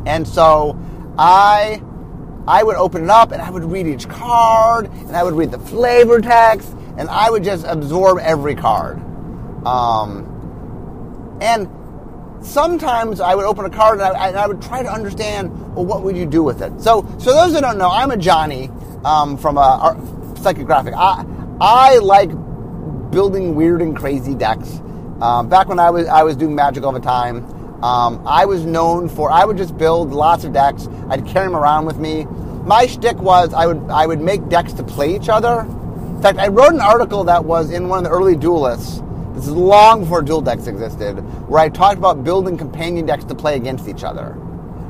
and 0.06 0.26
so 0.26 0.76
I 1.16 1.80
I 2.48 2.64
would 2.64 2.74
open 2.74 3.04
it 3.04 3.10
up 3.10 3.30
and 3.30 3.40
I 3.40 3.48
would 3.48 3.62
read 3.62 3.86
each 3.86 4.08
card 4.08 4.86
and 4.86 5.14
I 5.14 5.22
would 5.22 5.34
read 5.34 5.52
the 5.52 5.58
flavor 5.60 6.20
text 6.20 6.74
and 6.96 7.08
I 7.08 7.30
would 7.30 7.44
just 7.44 7.64
absorb 7.64 8.18
every 8.18 8.56
card. 8.56 8.98
Um, 9.64 11.38
and 11.40 11.68
sometimes 12.42 13.20
I 13.20 13.34
would 13.34 13.44
open 13.44 13.64
a 13.64 13.70
card 13.70 14.00
and 14.00 14.16
I, 14.16 14.42
I, 14.42 14.46
would 14.46 14.62
try 14.62 14.82
to 14.82 14.90
understand, 14.90 15.50
well, 15.74 15.84
what 15.84 16.02
would 16.02 16.16
you 16.16 16.26
do 16.26 16.42
with 16.42 16.62
it? 16.62 16.80
So, 16.80 17.06
so 17.18 17.34
those 17.34 17.52
that 17.52 17.62
don't 17.62 17.78
know, 17.78 17.90
I'm 17.90 18.10
a 18.10 18.16
Johnny 18.16 18.70
um, 19.04 19.36
from 19.36 19.58
a, 19.58 19.60
a 19.60 20.34
psychographic. 20.38 20.94
I, 20.96 21.24
I 21.60 21.98
like 21.98 22.30
building 23.10 23.54
weird 23.54 23.82
and 23.82 23.96
crazy 23.96 24.34
decks. 24.34 24.80
Um, 25.20 25.48
back 25.48 25.68
when 25.68 25.80
I 25.80 25.90
was 25.90 26.06
I 26.06 26.22
was 26.22 26.36
doing 26.36 26.54
Magic 26.54 26.84
all 26.84 26.92
the 26.92 27.00
time, 27.00 27.44
um, 27.82 28.22
I 28.26 28.44
was 28.44 28.64
known 28.64 29.08
for 29.08 29.30
I 29.30 29.44
would 29.44 29.56
just 29.56 29.76
build 29.76 30.12
lots 30.12 30.44
of 30.44 30.52
decks. 30.52 30.88
I'd 31.08 31.26
carry 31.26 31.46
them 31.46 31.56
around 31.56 31.86
with 31.86 31.98
me. 31.98 32.24
My 32.64 32.86
shtick 32.86 33.16
was 33.16 33.52
I 33.52 33.66
would 33.66 33.90
I 33.90 34.06
would 34.06 34.20
make 34.20 34.48
decks 34.48 34.72
to 34.74 34.84
play 34.84 35.16
each 35.16 35.28
other. 35.28 35.62
In 35.62 36.22
fact, 36.22 36.38
I 36.38 36.48
wrote 36.48 36.72
an 36.72 36.80
article 36.80 37.24
that 37.24 37.44
was 37.44 37.70
in 37.70 37.88
one 37.88 37.98
of 37.98 38.04
the 38.04 38.10
early 38.10 38.36
duelists 38.36 39.02
this 39.38 39.46
is 39.46 39.54
long 39.54 40.00
before 40.00 40.20
duel 40.20 40.40
decks 40.40 40.66
existed, 40.66 41.14
where 41.48 41.60
I 41.60 41.68
talked 41.68 41.96
about 41.96 42.24
building 42.24 42.58
companion 42.58 43.06
decks 43.06 43.24
to 43.24 43.34
play 43.34 43.54
against 43.54 43.88
each 43.88 44.02
other. 44.02 44.36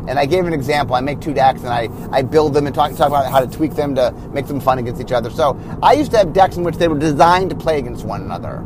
And 0.08 0.18
I 0.18 0.24
gave 0.24 0.46
an 0.46 0.54
example. 0.54 0.96
I 0.96 1.00
make 1.02 1.20
two 1.20 1.34
decks 1.34 1.60
and 1.60 1.68
I, 1.68 1.90
I 2.10 2.22
build 2.22 2.54
them 2.54 2.66
and 2.66 2.74
talk, 2.74 2.96
talk 2.96 3.08
about 3.08 3.30
how 3.30 3.40
to 3.40 3.46
tweak 3.46 3.74
them 3.74 3.94
to 3.96 4.10
make 4.32 4.46
them 4.46 4.58
fun 4.58 4.78
against 4.78 5.02
each 5.02 5.12
other. 5.12 5.28
So 5.28 5.60
I 5.82 5.92
used 5.92 6.12
to 6.12 6.16
have 6.16 6.32
decks 6.32 6.56
in 6.56 6.64
which 6.64 6.76
they 6.76 6.88
were 6.88 6.98
designed 6.98 7.50
to 7.50 7.56
play 7.56 7.78
against 7.78 8.06
one 8.06 8.22
another. 8.22 8.64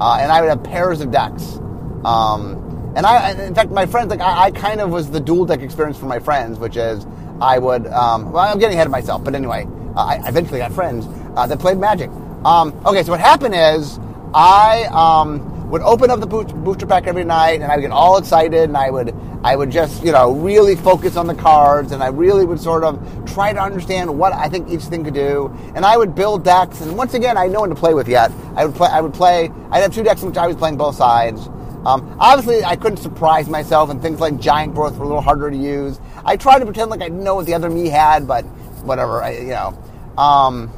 Uh, 0.00 0.18
and 0.20 0.32
I 0.32 0.40
would 0.40 0.50
have 0.50 0.64
pairs 0.64 1.00
of 1.00 1.12
decks. 1.12 1.58
Um, 2.04 2.92
and 2.96 3.06
I, 3.06 3.30
in 3.30 3.54
fact, 3.54 3.70
my 3.70 3.86
friends, 3.86 4.10
like 4.10 4.20
I, 4.20 4.46
I, 4.46 4.50
kind 4.50 4.80
of 4.80 4.90
was 4.90 5.12
the 5.12 5.20
duel 5.20 5.44
deck 5.44 5.60
experience 5.60 5.96
for 5.96 6.06
my 6.06 6.18
friends, 6.18 6.58
which 6.58 6.76
is 6.76 7.06
I 7.40 7.58
would, 7.58 7.86
um, 7.86 8.32
well, 8.32 8.50
I'm 8.50 8.58
getting 8.58 8.74
ahead 8.74 8.88
of 8.88 8.90
myself, 8.90 9.22
but 9.22 9.36
anyway, 9.36 9.68
uh, 9.94 10.06
I 10.06 10.28
eventually 10.28 10.58
got 10.58 10.72
friends 10.72 11.06
uh, 11.36 11.46
that 11.46 11.60
played 11.60 11.78
Magic. 11.78 12.10
Um, 12.44 12.74
okay, 12.84 13.04
so 13.04 13.12
what 13.12 13.20
happened 13.20 13.54
is 13.54 14.00
I 14.34 14.84
um, 14.92 15.70
would 15.70 15.82
open 15.82 16.10
up 16.10 16.20
the 16.20 16.26
booster 16.26 16.86
pack 16.86 17.06
every 17.06 17.24
night, 17.24 17.60
and 17.60 17.70
I 17.70 17.76
would 17.76 17.82
get 17.82 17.90
all 17.90 18.18
excited, 18.18 18.64
and 18.64 18.76
I 18.76 18.90
would 18.90 19.14
I 19.42 19.56
would 19.56 19.70
just 19.70 20.04
you 20.04 20.12
know 20.12 20.32
really 20.32 20.76
focus 20.76 21.16
on 21.16 21.26
the 21.26 21.34
cards, 21.34 21.92
and 21.92 22.02
I 22.02 22.08
really 22.08 22.44
would 22.44 22.60
sort 22.60 22.84
of 22.84 23.00
try 23.26 23.52
to 23.52 23.60
understand 23.60 24.18
what 24.18 24.32
I 24.32 24.48
think 24.48 24.68
each 24.68 24.82
thing 24.82 25.04
could 25.04 25.14
do, 25.14 25.56
and 25.74 25.84
I 25.84 25.96
would 25.96 26.14
build 26.14 26.44
decks. 26.44 26.80
And 26.80 26.96
once 26.96 27.14
again, 27.14 27.36
I 27.36 27.44
had 27.44 27.52
no 27.52 27.60
one 27.60 27.70
to 27.70 27.74
play 27.74 27.94
with 27.94 28.08
yet. 28.08 28.30
I 28.54 28.66
would 28.66 28.74
play. 28.74 28.88
I 28.88 29.00
would 29.00 29.14
play. 29.14 29.50
I'd 29.70 29.80
have 29.80 29.94
two 29.94 30.02
decks 30.02 30.22
in 30.22 30.28
which 30.28 30.38
I 30.38 30.46
was 30.46 30.56
playing 30.56 30.76
both 30.76 30.96
sides. 30.96 31.48
Um, 31.86 32.14
obviously, 32.20 32.62
I 32.62 32.76
couldn't 32.76 32.98
surprise 32.98 33.48
myself, 33.48 33.90
and 33.90 34.02
things 34.02 34.20
like 34.20 34.38
giant 34.38 34.74
growth 34.74 34.96
were 34.96 35.04
a 35.04 35.08
little 35.08 35.22
harder 35.22 35.50
to 35.50 35.56
use. 35.56 35.98
I 36.24 36.36
tried 36.36 36.58
to 36.58 36.66
pretend 36.66 36.90
like 36.90 37.00
I 37.00 37.08
didn't 37.08 37.24
know 37.24 37.36
what 37.36 37.46
the 37.46 37.54
other 37.54 37.70
me 37.70 37.88
had, 37.88 38.28
but 38.28 38.42
whatever. 38.84 39.22
I, 39.22 39.32
you 39.32 39.48
know. 39.48 39.82
Um, 40.18 40.70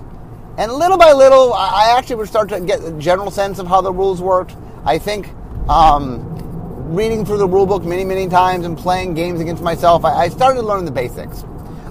and 0.59 0.73
little 0.73 0.99
by 0.99 1.12
little, 1.12 1.52
I 1.54 1.94
actually 1.97 2.16
would 2.16 2.28
start 2.28 2.49
to 2.50 2.61
get 2.61 2.85
a 2.85 2.92
general 2.92 3.30
sense 3.30 3.59
of 3.59 3.66
how 3.66 3.80
the 3.80 3.92
rules 3.92 4.21
worked. 4.21 4.54
I 4.85 4.99
think 4.99 5.30
um, 5.68 6.94
reading 6.94 7.25
through 7.25 7.38
the 7.38 7.49
rule 7.49 7.66
book 7.66 7.85
many, 7.85 8.04
many 8.04 8.28
times 8.28 8.66
and 8.66 8.76
playing 8.76 9.14
games 9.14 9.40
against 9.40 9.62
myself, 9.62 10.04
I, 10.04 10.25
I 10.25 10.28
started 10.28 10.61
to 10.61 10.66
learn 10.66 10.85
the 10.85 10.90
basics. 10.90 11.44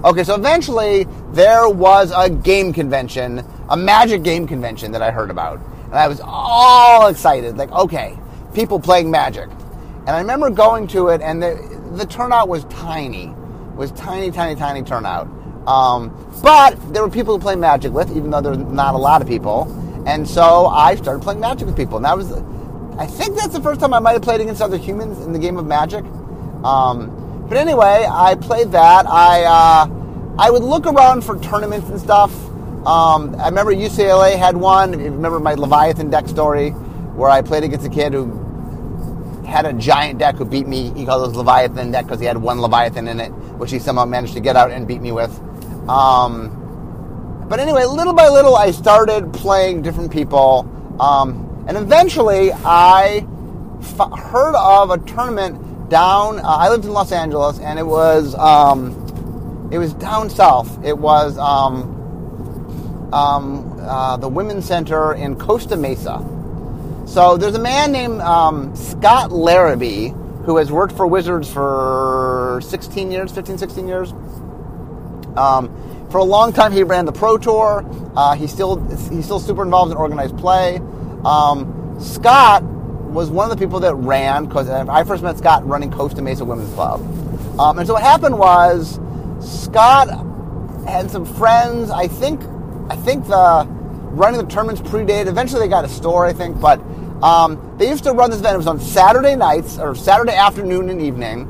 Okay, 0.04 0.24
so 0.24 0.34
eventually 0.34 1.06
there 1.32 1.68
was 1.68 2.12
a 2.14 2.28
game 2.28 2.72
convention, 2.72 3.44
a 3.68 3.76
magic 3.76 4.22
game 4.22 4.46
convention 4.46 4.92
that 4.92 5.02
I 5.02 5.10
heard 5.10 5.30
about. 5.30 5.60
And 5.86 5.94
I 5.94 6.08
was 6.08 6.20
all 6.24 7.08
excited, 7.08 7.56
like, 7.56 7.70
okay, 7.72 8.18
people 8.54 8.80
playing 8.80 9.10
magic. 9.10 9.48
And 10.06 10.10
I 10.10 10.18
remember 10.18 10.50
going 10.50 10.86
to 10.88 11.08
it, 11.08 11.20
and 11.20 11.42
the, 11.42 11.90
the 11.94 12.06
turnout 12.06 12.48
was 12.48 12.64
tiny. 12.64 13.26
It 13.26 13.76
was 13.76 13.92
tiny, 13.92 14.30
tiny, 14.30 14.56
tiny 14.56 14.82
turnout. 14.82 15.28
Um, 15.66 16.10
but 16.42 16.76
there 16.92 17.02
were 17.02 17.10
people 17.10 17.38
to 17.38 17.42
play 17.42 17.56
Magic 17.56 17.92
with, 17.92 18.10
even 18.16 18.30
though 18.30 18.40
there's 18.40 18.58
not 18.58 18.94
a 18.94 18.98
lot 18.98 19.22
of 19.22 19.28
people. 19.28 19.68
And 20.06 20.28
so 20.28 20.66
I 20.66 20.96
started 20.96 21.22
playing 21.22 21.40
Magic 21.40 21.66
with 21.66 21.76
people. 21.76 21.96
And 21.96 22.04
that 22.04 22.16
was, 22.16 22.32
I 22.98 23.06
think 23.06 23.36
that's 23.36 23.52
the 23.52 23.62
first 23.62 23.80
time 23.80 23.94
I 23.94 24.00
might 24.00 24.12
have 24.12 24.22
played 24.22 24.40
against 24.40 24.60
other 24.60 24.76
humans 24.76 25.24
in 25.24 25.32
the 25.32 25.38
game 25.38 25.56
of 25.56 25.66
Magic. 25.66 26.04
Um, 26.64 27.46
but 27.48 27.58
anyway, 27.58 28.06
I 28.10 28.34
played 28.34 28.72
that. 28.72 29.06
I, 29.06 29.44
uh, 29.44 30.34
I 30.38 30.50
would 30.50 30.62
look 30.62 30.86
around 30.86 31.22
for 31.22 31.38
tournaments 31.40 31.88
and 31.88 32.00
stuff. 32.00 32.32
Um, 32.86 33.36
I 33.38 33.48
remember 33.48 33.72
UCLA 33.72 34.36
had 34.36 34.56
one. 34.56 34.92
Remember 34.92 35.38
my 35.38 35.54
Leviathan 35.54 36.10
deck 36.10 36.26
story, 36.26 36.70
where 36.70 37.30
I 37.30 37.42
played 37.42 37.62
against 37.62 37.86
a 37.86 37.90
kid 37.90 38.12
who 38.12 38.42
had 39.46 39.66
a 39.66 39.72
giant 39.72 40.18
deck 40.18 40.36
who 40.36 40.44
beat 40.44 40.66
me. 40.66 40.90
He 40.94 41.04
called 41.04 41.30
it 41.30 41.36
Leviathan 41.36 41.92
deck 41.92 42.06
because 42.06 42.18
he 42.18 42.26
had 42.26 42.38
one 42.38 42.60
Leviathan 42.60 43.06
in 43.06 43.20
it, 43.20 43.28
which 43.58 43.70
he 43.70 43.78
somehow 43.78 44.04
managed 44.04 44.34
to 44.34 44.40
get 44.40 44.56
out 44.56 44.70
and 44.72 44.88
beat 44.88 45.00
me 45.00 45.12
with. 45.12 45.38
Um, 45.88 47.46
but 47.48 47.60
anyway, 47.60 47.84
little 47.84 48.14
by 48.14 48.28
little, 48.28 48.56
I 48.56 48.70
started 48.70 49.32
playing 49.32 49.82
different 49.82 50.12
people, 50.12 50.68
um, 51.00 51.64
and 51.68 51.76
eventually, 51.76 52.52
I 52.52 53.26
f- 53.80 54.18
heard 54.18 54.54
of 54.54 54.90
a 54.90 54.98
tournament 54.98 55.90
down. 55.90 56.38
Uh, 56.38 56.42
I 56.44 56.68
lived 56.70 56.84
in 56.84 56.92
Los 56.92 57.12
Angeles, 57.12 57.58
and 57.60 57.78
it 57.78 57.86
was 57.86 58.34
um, 58.36 59.68
it 59.72 59.78
was 59.78 59.92
down 59.94 60.30
south. 60.30 60.82
It 60.84 60.96
was 60.96 61.36
um, 61.38 63.10
um, 63.12 63.78
uh, 63.80 64.16
the 64.16 64.28
Women's 64.28 64.66
Center 64.66 65.14
in 65.14 65.36
Costa 65.36 65.76
Mesa. 65.76 66.24
So 67.06 67.36
there's 67.36 67.54
a 67.54 67.60
man 67.62 67.92
named 67.92 68.20
um, 68.20 68.74
Scott 68.74 69.30
Larabee 69.30 70.14
who 70.44 70.56
has 70.56 70.72
worked 70.72 70.96
for 70.96 71.06
Wizards 71.06 71.50
for 71.52 72.60
16 72.64 73.10
years, 73.10 73.32
15, 73.32 73.58
16 73.58 73.86
years. 73.88 74.12
Um, 75.36 76.08
for 76.10 76.18
a 76.18 76.24
long 76.24 76.52
time, 76.52 76.72
he 76.72 76.82
ran 76.82 77.06
the 77.06 77.12
Pro 77.12 77.38
Tour. 77.38 77.84
Uh, 78.14 78.34
he's 78.34 78.52
still 78.52 78.76
he's 79.08 79.24
still 79.24 79.40
super 79.40 79.62
involved 79.62 79.92
in 79.92 79.96
organized 79.96 80.36
play. 80.36 80.76
Um, 81.24 81.96
Scott 82.00 82.62
was 82.62 83.30
one 83.30 83.50
of 83.50 83.56
the 83.56 83.62
people 83.62 83.80
that 83.80 83.94
ran 83.94 84.46
because 84.46 84.68
I 84.68 85.04
first 85.04 85.22
met 85.22 85.38
Scott 85.38 85.66
running 85.66 85.90
Costa 85.90 86.22
Mesa 86.22 86.44
Women's 86.44 86.72
Club. 86.74 87.00
Um, 87.60 87.78
and 87.78 87.86
so 87.86 87.94
what 87.94 88.02
happened 88.02 88.38
was 88.38 88.98
Scott 89.40 90.08
had 90.86 91.10
some 91.10 91.24
friends. 91.24 91.90
I 91.90 92.08
think 92.08 92.40
I 92.90 92.96
think 92.96 93.26
the 93.26 93.66
running 94.12 94.40
the 94.40 94.46
tournaments 94.46 94.82
predated. 94.82 95.26
Eventually, 95.28 95.60
they 95.60 95.68
got 95.68 95.84
a 95.84 95.88
store, 95.88 96.26
I 96.26 96.32
think, 96.32 96.60
but 96.60 96.80
um, 97.22 97.74
they 97.78 97.88
used 97.88 98.04
to 98.04 98.12
run 98.12 98.30
this 98.30 98.40
event. 98.40 98.54
It 98.54 98.58
was 98.58 98.66
on 98.66 98.80
Saturday 98.80 99.36
nights 99.36 99.78
or 99.78 99.94
Saturday 99.94 100.34
afternoon 100.34 100.90
and 100.90 101.00
evening. 101.00 101.48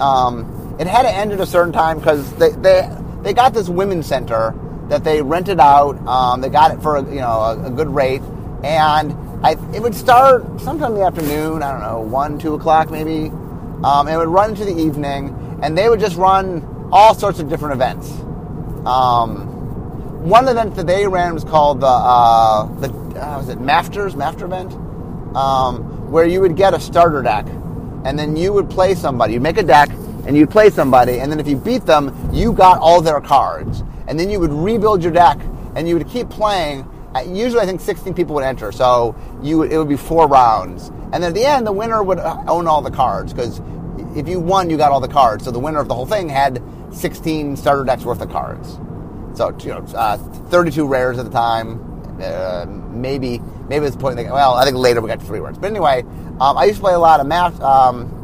Um, 0.00 0.76
it 0.80 0.86
had 0.86 1.02
to 1.02 1.10
end 1.10 1.32
at 1.32 1.40
a 1.40 1.46
certain 1.46 1.72
time 1.72 1.98
because 1.98 2.32
they, 2.36 2.50
they 2.50 2.88
they 3.22 3.32
got 3.32 3.54
this 3.54 3.68
women's 3.68 4.06
center 4.06 4.54
that 4.88 5.04
they 5.04 5.22
rented 5.22 5.60
out. 5.60 5.96
Um, 6.06 6.40
they 6.40 6.48
got 6.48 6.72
it 6.72 6.82
for 6.82 6.96
a, 6.96 7.02
you 7.02 7.20
know 7.20 7.40
a, 7.40 7.66
a 7.66 7.70
good 7.70 7.88
rate, 7.88 8.22
and 8.64 9.14
I, 9.44 9.52
it 9.74 9.80
would 9.80 9.94
start 9.94 10.44
sometime 10.60 10.92
in 10.92 10.98
the 10.98 11.04
afternoon. 11.04 11.62
I 11.62 11.72
don't 11.72 11.80
know, 11.80 12.00
one, 12.00 12.38
two 12.38 12.54
o'clock 12.54 12.90
maybe. 12.90 13.30
Um, 13.82 14.08
it 14.08 14.16
would 14.16 14.28
run 14.28 14.50
into 14.50 14.64
the 14.64 14.76
evening, 14.76 15.58
and 15.62 15.76
they 15.76 15.88
would 15.88 16.00
just 16.00 16.16
run 16.16 16.88
all 16.92 17.14
sorts 17.14 17.38
of 17.38 17.48
different 17.48 17.74
events. 17.74 18.10
Um, 18.86 19.46
one 20.24 20.48
event 20.48 20.74
that 20.76 20.86
they 20.86 21.06
ran 21.06 21.32
was 21.32 21.44
called 21.44 21.80
the 21.80 21.86
uh, 21.86 22.66
the 22.80 22.88
uh, 22.88 23.38
was 23.38 23.48
it 23.48 23.60
Mafters 23.60 24.14
Mafter 24.14 24.42
event, 24.42 24.72
um, 25.36 26.10
where 26.10 26.26
you 26.26 26.40
would 26.40 26.56
get 26.56 26.74
a 26.74 26.80
starter 26.80 27.22
deck, 27.22 27.46
and 28.04 28.18
then 28.18 28.36
you 28.36 28.52
would 28.52 28.68
play 28.68 28.94
somebody. 28.94 29.34
You 29.34 29.40
make 29.40 29.56
a 29.56 29.62
deck, 29.62 29.88
and 30.30 30.36
you'd 30.36 30.48
play 30.48 30.70
somebody, 30.70 31.18
and 31.18 31.32
then 31.32 31.40
if 31.40 31.48
you 31.48 31.56
beat 31.56 31.84
them, 31.86 32.16
you 32.32 32.52
got 32.52 32.78
all 32.78 33.00
their 33.00 33.20
cards. 33.20 33.82
And 34.06 34.16
then 34.16 34.30
you 34.30 34.38
would 34.38 34.52
rebuild 34.52 35.02
your 35.02 35.10
deck, 35.10 35.40
and 35.74 35.88
you 35.88 35.98
would 35.98 36.08
keep 36.08 36.30
playing. 36.30 36.88
Uh, 37.16 37.22
usually, 37.22 37.60
I 37.60 37.66
think 37.66 37.80
16 37.80 38.14
people 38.14 38.36
would 38.36 38.44
enter, 38.44 38.70
so 38.70 39.16
you 39.42 39.58
would, 39.58 39.72
it 39.72 39.76
would 39.78 39.88
be 39.88 39.96
four 39.96 40.28
rounds. 40.28 40.90
And 41.12 41.14
then 41.14 41.24
at 41.24 41.34
the 41.34 41.44
end, 41.44 41.66
the 41.66 41.72
winner 41.72 42.04
would 42.04 42.20
uh, 42.20 42.44
own 42.46 42.68
all 42.68 42.80
the 42.80 42.92
cards 42.92 43.32
because 43.32 43.60
if 44.14 44.28
you 44.28 44.38
won, 44.38 44.70
you 44.70 44.76
got 44.76 44.92
all 44.92 45.00
the 45.00 45.08
cards. 45.08 45.46
So 45.46 45.50
the 45.50 45.58
winner 45.58 45.80
of 45.80 45.88
the 45.88 45.96
whole 45.96 46.06
thing 46.06 46.28
had 46.28 46.62
16 46.92 47.56
starter 47.56 47.82
decks 47.82 48.04
worth 48.04 48.20
of 48.20 48.30
cards. 48.30 48.78
So 49.34 49.52
you 49.62 49.70
know, 49.70 49.84
uh, 49.96 50.16
32 50.16 50.86
rares 50.86 51.18
at 51.18 51.24
the 51.24 51.32
time. 51.32 52.20
Uh, 52.22 52.66
maybe 52.68 53.40
maybe 53.68 53.84
it's 53.84 53.96
the 53.96 54.00
point. 54.00 54.16
Well, 54.16 54.54
I 54.54 54.64
think 54.64 54.76
later 54.76 55.00
we 55.00 55.08
got 55.08 55.18
to 55.18 55.26
three 55.26 55.40
rares. 55.40 55.58
But 55.58 55.72
anyway, 55.72 56.02
um, 56.40 56.56
I 56.56 56.66
used 56.66 56.76
to 56.76 56.82
play 56.82 56.94
a 56.94 57.00
lot 57.00 57.18
of 57.18 57.26
math. 57.26 57.60
Um, 57.60 58.19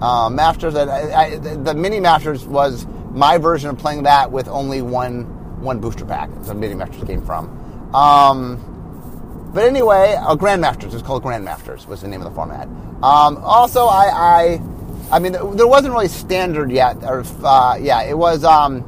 uh, 0.00 0.30
Masters. 0.30 0.74
I, 0.74 1.12
I, 1.12 1.36
the 1.36 1.74
mini 1.74 2.00
Masters 2.00 2.44
was 2.46 2.86
my 3.12 3.38
version 3.38 3.70
of 3.70 3.78
playing 3.78 4.04
that 4.04 4.30
with 4.30 4.48
only 4.48 4.82
one 4.82 5.24
one 5.60 5.78
booster 5.78 6.04
pack. 6.04 6.30
That's 6.34 6.48
where 6.48 6.56
mini 6.56 6.74
Masters 6.74 7.04
came 7.04 7.22
from. 7.24 7.94
Um, 7.94 9.50
but 9.52 9.64
anyway, 9.64 10.14
uh, 10.18 10.36
Grandmasters. 10.36 10.92
was 10.92 11.02
called 11.02 11.22
Grandmasters. 11.22 11.86
Was 11.86 12.02
the 12.02 12.08
name 12.08 12.20
of 12.20 12.28
the 12.28 12.34
format. 12.34 12.68
Um, 13.02 13.38
also, 13.38 13.86
I, 13.86 14.06
I, 14.12 14.62
I 15.10 15.18
mean, 15.18 15.32
there 15.32 15.66
wasn't 15.66 15.92
really 15.92 16.08
standard 16.08 16.70
yet. 16.70 17.02
Or 17.02 17.24
uh, 17.42 17.76
yeah, 17.80 18.02
it 18.02 18.16
was 18.16 18.44
um, 18.44 18.84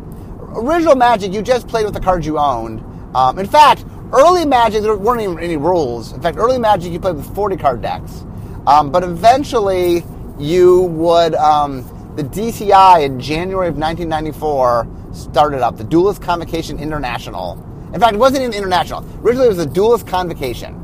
original 0.54 0.94
Magic. 0.94 1.32
You 1.32 1.42
just 1.42 1.66
played 1.66 1.84
with 1.84 1.94
the 1.94 2.00
cards 2.00 2.26
you 2.26 2.38
owned. 2.38 2.80
Um, 3.14 3.38
in 3.38 3.46
fact, 3.46 3.84
early 4.12 4.46
Magic 4.46 4.82
there 4.82 4.96
weren't 4.96 5.20
even 5.20 5.38
any 5.40 5.56
rules. 5.56 6.12
In 6.12 6.22
fact, 6.22 6.38
early 6.38 6.58
Magic 6.58 6.92
you 6.92 7.00
played 7.00 7.16
with 7.16 7.34
forty 7.34 7.56
card 7.56 7.82
decks. 7.82 8.24
Um, 8.66 8.92
but 8.92 9.02
eventually, 9.02 10.04
you 10.42 10.82
would 10.82 11.34
um, 11.36 11.82
the 12.16 12.24
DCI 12.24 13.04
in 13.04 13.20
January 13.20 13.68
of 13.68 13.76
1994 13.76 14.88
started 15.14 15.62
up 15.62 15.76
the 15.76 15.84
Duelist 15.84 16.20
Convocation 16.20 16.78
International 16.78 17.56
in 17.92 18.00
fact, 18.00 18.14
it 18.14 18.18
wasn't 18.18 18.42
even 18.42 18.54
international. 18.54 19.04
Originally, 19.22 19.46
it 19.46 19.50
was 19.50 19.58
the 19.58 19.66
Duelist 19.66 20.06
Convocation. 20.06 20.74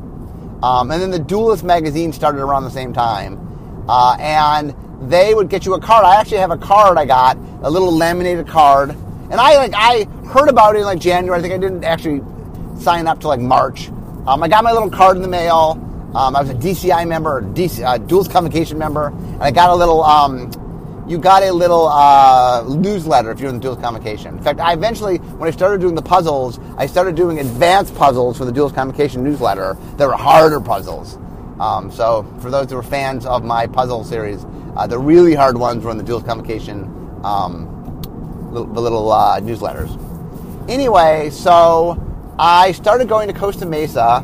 Um, 0.62 0.90
and 0.90 1.00
then 1.00 1.10
the 1.10 1.18
Duelist 1.18 1.64
magazine 1.64 2.12
started 2.12 2.42
around 2.42 2.64
the 2.64 2.70
same 2.70 2.92
time. 2.92 3.86
Uh, 3.88 4.16
and 4.20 4.74
they 5.10 5.32
would 5.32 5.48
get 5.48 5.64
you 5.64 5.74
a 5.74 5.80
card. 5.80 6.04
I 6.04 6.20
actually 6.20 6.38
have 6.38 6.50
a 6.50 6.58
card 6.58 6.98
I 6.98 7.06
got, 7.06 7.38
a 7.62 7.70
little 7.70 7.90
laminated 7.90 8.46
card. 8.46 8.90
And 8.90 9.34
I 9.34 9.56
like 9.56 9.72
I 9.74 10.04
heard 10.28 10.48
about 10.48 10.74
it 10.74 10.80
in 10.80 10.84
like 10.84 10.98
January. 10.98 11.38
I 11.38 11.42
think 11.42 11.54
I 11.54 11.58
didn't 11.58 11.84
actually 11.84 12.20
sign 12.78 13.06
up 13.06 13.20
till 13.20 13.28
like 13.28 13.40
March. 13.40 13.88
Um, 14.26 14.42
I 14.42 14.48
got 14.48 14.62
my 14.62 14.72
little 14.72 14.90
card 14.90 15.16
in 15.16 15.22
the 15.22 15.28
mail. 15.28 15.82
Um, 16.14 16.34
I 16.34 16.40
was 16.40 16.50
a 16.50 16.54
DCI 16.54 17.06
member, 17.06 17.42
DC, 17.42 17.84
uh, 17.84 17.98
Duelist 17.98 18.30
Convocation 18.30 18.78
member, 18.78 19.08
and 19.08 19.42
I 19.42 19.50
got 19.50 19.68
a 19.70 19.74
little 19.74 20.02
um, 20.02 20.50
you 21.08 21.16
got 21.16 21.42
a 21.42 21.50
little 21.50 21.88
uh, 21.88 22.64
newsletter 22.68 23.30
if 23.30 23.40
you're 23.40 23.48
in 23.48 23.58
the 23.58 23.66
Duals 23.66 23.80
Convocation. 23.80 24.36
In 24.36 24.42
fact, 24.42 24.60
I 24.60 24.74
eventually, 24.74 25.16
when 25.16 25.48
I 25.48 25.50
started 25.50 25.80
doing 25.80 25.94
the 25.94 26.02
puzzles, 26.02 26.60
I 26.76 26.86
started 26.86 27.14
doing 27.14 27.38
advanced 27.40 27.94
puzzles 27.94 28.36
for 28.36 28.44
the 28.44 28.52
Duals 28.52 28.74
Convocation 28.74 29.24
newsletter 29.24 29.76
that 29.96 30.06
were 30.06 30.16
harder 30.16 30.60
puzzles. 30.60 31.18
Um, 31.60 31.90
so, 31.90 32.30
for 32.40 32.50
those 32.50 32.70
who 32.70 32.76
are 32.76 32.82
fans 32.82 33.24
of 33.24 33.42
my 33.42 33.66
puzzle 33.66 34.04
series, 34.04 34.44
uh, 34.76 34.86
the 34.86 34.98
really 34.98 35.34
hard 35.34 35.56
ones 35.56 35.82
were 35.82 35.90
in 35.90 35.98
the 35.98 36.04
Duals 36.04 36.26
Convocation, 36.26 36.84
um, 37.24 37.66
the 38.52 38.60
little 38.60 39.10
uh, 39.10 39.40
newsletters. 39.40 39.90
Anyway, 40.68 41.30
so 41.30 41.98
I 42.38 42.72
started 42.72 43.08
going 43.08 43.28
to 43.28 43.34
Costa 43.34 43.64
Mesa, 43.64 44.22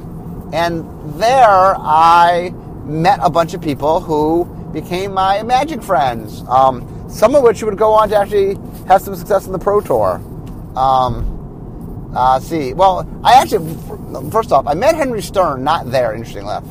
and 0.52 0.84
there 1.18 1.74
I 1.78 2.52
met 2.84 3.18
a 3.22 3.30
bunch 3.30 3.54
of 3.54 3.62
people 3.62 4.00
who 4.00 4.44
became 4.72 5.14
my 5.14 5.42
Magic 5.42 5.82
friends. 5.82 6.42
Um, 6.48 6.90
some 7.08 7.34
of 7.34 7.42
which 7.42 7.62
would 7.62 7.78
go 7.78 7.92
on 7.92 8.08
to 8.08 8.16
actually 8.16 8.56
have 8.86 9.00
some 9.00 9.14
success 9.14 9.46
in 9.46 9.52
the 9.52 9.58
Pro 9.58 9.80
Tour. 9.80 10.20
Um, 10.76 12.12
uh, 12.14 12.40
see, 12.40 12.74
well, 12.74 13.08
I 13.22 13.34
actually, 13.34 13.76
first 14.30 14.52
off, 14.52 14.66
I 14.66 14.74
met 14.74 14.94
Henry 14.94 15.22
Stern, 15.22 15.64
not 15.64 15.90
there, 15.90 16.12
interesting 16.12 16.42
enough. 16.42 16.64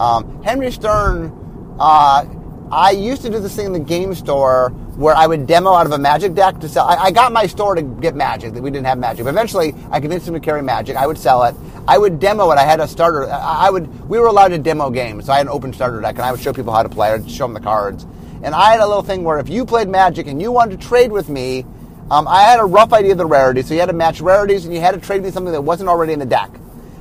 Um, 0.00 0.42
Henry 0.42 0.70
Stern, 0.70 1.32
uh, 1.78 2.24
I 2.70 2.90
used 2.90 3.22
to 3.22 3.30
do 3.30 3.40
this 3.40 3.54
thing 3.56 3.66
in 3.66 3.72
the 3.72 3.80
game 3.80 4.14
store 4.14 4.72
where 4.98 5.14
I 5.14 5.28
would 5.28 5.46
demo 5.46 5.74
out 5.74 5.86
of 5.86 5.92
a 5.92 5.98
magic 5.98 6.34
deck 6.34 6.58
to 6.58 6.68
sell. 6.68 6.84
I, 6.84 6.96
I 6.96 7.10
got 7.12 7.32
my 7.32 7.46
store 7.46 7.76
to 7.76 7.82
get 7.82 8.16
magic. 8.16 8.52
That 8.54 8.62
we 8.64 8.70
didn't 8.70 8.86
have 8.86 8.98
magic. 8.98 9.24
But 9.24 9.30
eventually, 9.30 9.72
I 9.92 10.00
convinced 10.00 10.26
them 10.26 10.34
to 10.34 10.40
carry 10.40 10.60
magic. 10.60 10.96
I 10.96 11.06
would 11.06 11.16
sell 11.16 11.44
it. 11.44 11.54
I 11.86 11.96
would 11.96 12.18
demo 12.18 12.50
it. 12.50 12.56
I 12.56 12.64
had 12.64 12.80
a 12.80 12.88
starter. 12.88 13.30
I 13.30 13.70
would. 13.70 14.08
We 14.08 14.18
were 14.18 14.26
allowed 14.26 14.48
to 14.48 14.58
demo 14.58 14.90
games, 14.90 15.26
so 15.26 15.32
I 15.32 15.36
had 15.36 15.46
an 15.46 15.52
open 15.52 15.72
starter 15.72 16.00
deck, 16.00 16.16
and 16.16 16.22
I 16.22 16.32
would 16.32 16.40
show 16.40 16.52
people 16.52 16.72
how 16.72 16.82
to 16.82 16.88
play. 16.88 17.12
I'd 17.12 17.30
show 17.30 17.44
them 17.44 17.54
the 17.54 17.60
cards. 17.60 18.06
And 18.42 18.54
I 18.54 18.72
had 18.72 18.80
a 18.80 18.86
little 18.86 19.04
thing 19.04 19.22
where 19.22 19.38
if 19.38 19.48
you 19.48 19.64
played 19.64 19.88
Magic 19.88 20.26
and 20.26 20.42
you 20.42 20.50
wanted 20.50 20.80
to 20.80 20.86
trade 20.86 21.12
with 21.12 21.28
me, 21.28 21.64
um, 22.10 22.26
I 22.26 22.42
had 22.42 22.58
a 22.58 22.64
rough 22.64 22.92
idea 22.92 23.12
of 23.12 23.18
the 23.18 23.26
rarity. 23.26 23.62
So 23.62 23.74
you 23.74 23.80
had 23.80 23.86
to 23.86 23.92
match 23.92 24.20
rarities, 24.20 24.64
and 24.64 24.74
you 24.74 24.80
had 24.80 24.94
to 24.94 25.00
trade 25.00 25.22
me 25.22 25.30
something 25.30 25.52
that 25.52 25.62
wasn't 25.62 25.88
already 25.88 26.12
in 26.12 26.18
the 26.18 26.26
deck. 26.26 26.50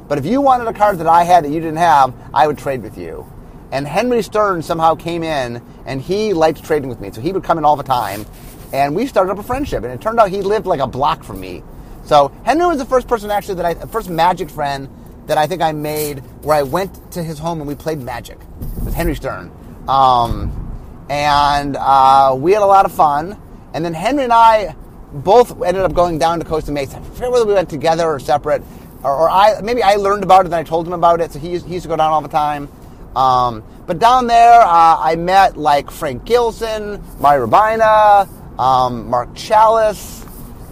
But 0.07 0.19
if 0.19 0.25
you 0.25 0.39
wanted 0.39 0.67
a 0.67 0.73
card 0.73 0.99
that 0.99 1.07
I 1.07 1.23
had 1.23 1.43
that 1.45 1.49
you 1.49 1.59
didn't 1.59 1.77
have, 1.77 2.13
I 2.31 2.45
would 2.45 2.59
trade 2.59 2.83
with 2.83 2.97
you. 2.97 3.25
And 3.71 3.87
Henry 3.87 4.21
Stern 4.21 4.61
somehow 4.61 4.95
came 4.95 5.23
in, 5.23 5.61
and 5.85 6.01
he 6.01 6.33
liked 6.33 6.63
trading 6.63 6.89
with 6.89 6.99
me, 6.99 7.11
so 7.11 7.21
he 7.21 7.31
would 7.31 7.43
come 7.43 7.57
in 7.57 7.65
all 7.65 7.75
the 7.75 7.83
time, 7.83 8.25
and 8.71 8.95
we 8.95 9.07
started 9.07 9.31
up 9.31 9.39
a 9.39 9.43
friendship. 9.43 9.83
And 9.83 9.93
it 9.93 10.01
turned 10.01 10.19
out 10.19 10.29
he 10.29 10.41
lived 10.41 10.65
like 10.65 10.79
a 10.79 10.87
block 10.87 11.23
from 11.23 11.39
me. 11.39 11.63
So 12.05 12.31
Henry 12.43 12.65
was 12.65 12.77
the 12.77 12.85
first 12.85 13.07
person 13.07 13.29
actually 13.31 13.55
that 13.55 13.65
I, 13.65 13.73
first 13.87 14.09
Magic 14.09 14.49
friend 14.49 14.89
that 15.27 15.37
I 15.37 15.45
think 15.45 15.61
I 15.61 15.73
made 15.73 16.19
where 16.41 16.55
I 16.55 16.63
went 16.63 17.11
to 17.11 17.21
his 17.21 17.37
home 17.37 17.59
and 17.59 17.67
we 17.67 17.75
played 17.75 17.99
Magic 17.99 18.39
with 18.83 18.93
Henry 18.93 19.15
Stern. 19.15 19.51
Um, 19.89 21.05
and 21.09 21.75
uh, 21.77 22.35
we 22.37 22.53
had 22.53 22.61
a 22.61 22.65
lot 22.65 22.85
of 22.85 22.93
fun. 22.93 23.37
And 23.73 23.83
then 23.83 23.93
Henry 23.93 24.23
and 24.23 24.33
I 24.33 24.75
both 25.11 25.61
ended 25.61 25.83
up 25.83 25.93
going 25.93 26.17
down 26.17 26.39
to 26.39 26.45
Costa 26.45 26.71
Mesa. 26.71 26.97
I 26.97 27.01
forget 27.01 27.31
whether 27.31 27.45
we 27.45 27.53
went 27.53 27.69
together 27.69 28.07
or 28.07 28.19
separate, 28.19 28.63
or, 29.03 29.13
or 29.13 29.29
I 29.29 29.61
maybe 29.61 29.83
I 29.83 29.95
learned 29.95 30.23
about 30.23 30.41
it 30.41 30.45
and 30.45 30.53
then 30.53 30.59
I 30.61 30.63
told 30.63 30.87
him 30.87 30.93
about 30.93 31.21
it. 31.21 31.31
So 31.31 31.39
he, 31.39 31.57
he 31.59 31.73
used 31.73 31.83
to 31.83 31.89
go 31.89 31.95
down 31.97 32.11
all 32.11 32.21
the 32.21 32.27
time. 32.29 32.69
Um, 33.15 33.63
but 33.85 33.99
down 33.99 34.27
there, 34.27 34.61
uh, 34.61 34.97
I 34.99 35.15
met 35.17 35.57
like 35.57 35.89
Frank 35.89 36.25
Gilson, 36.25 37.01
Mari 37.19 37.47
Rabina, 37.47 38.27
um, 38.59 39.09
Mark 39.09 39.33
Chalice, 39.35 40.25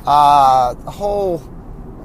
uh, 0.06 0.76
whole 0.76 1.42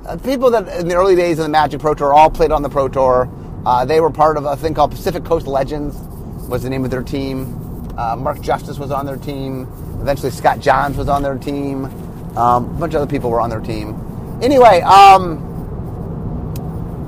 uh, 0.06 0.16
people 0.18 0.50
that 0.50 0.68
in 0.80 0.88
the 0.88 0.94
early 0.94 1.16
days 1.16 1.38
of 1.38 1.44
the 1.44 1.48
Magic 1.48 1.80
Pro 1.80 1.94
Tour 1.94 2.12
all 2.12 2.30
played 2.30 2.52
on 2.52 2.62
the 2.62 2.68
Pro 2.68 2.88
Tour. 2.88 3.28
Uh, 3.66 3.84
they 3.84 4.00
were 4.00 4.10
part 4.10 4.36
of 4.36 4.44
a 4.46 4.56
thing 4.56 4.72
called 4.72 4.90
Pacific 4.90 5.24
Coast 5.24 5.46
Legends, 5.46 5.96
was 6.48 6.62
the 6.62 6.70
name 6.70 6.84
of 6.84 6.90
their 6.90 7.02
team. 7.02 7.56
Uh, 7.98 8.16
Mark 8.16 8.40
Justice 8.40 8.78
was 8.78 8.90
on 8.90 9.04
their 9.04 9.18
team. 9.18 9.68
Eventually, 10.00 10.30
Scott 10.30 10.60
Johns 10.60 10.96
was 10.96 11.08
on 11.08 11.22
their 11.22 11.36
team. 11.36 11.84
Um, 12.36 12.64
a 12.64 12.80
bunch 12.80 12.94
of 12.94 13.02
other 13.02 13.10
people 13.10 13.30
were 13.30 13.40
on 13.40 13.50
their 13.50 13.60
team. 13.60 14.38
Anyway, 14.40 14.80
um, 14.80 15.46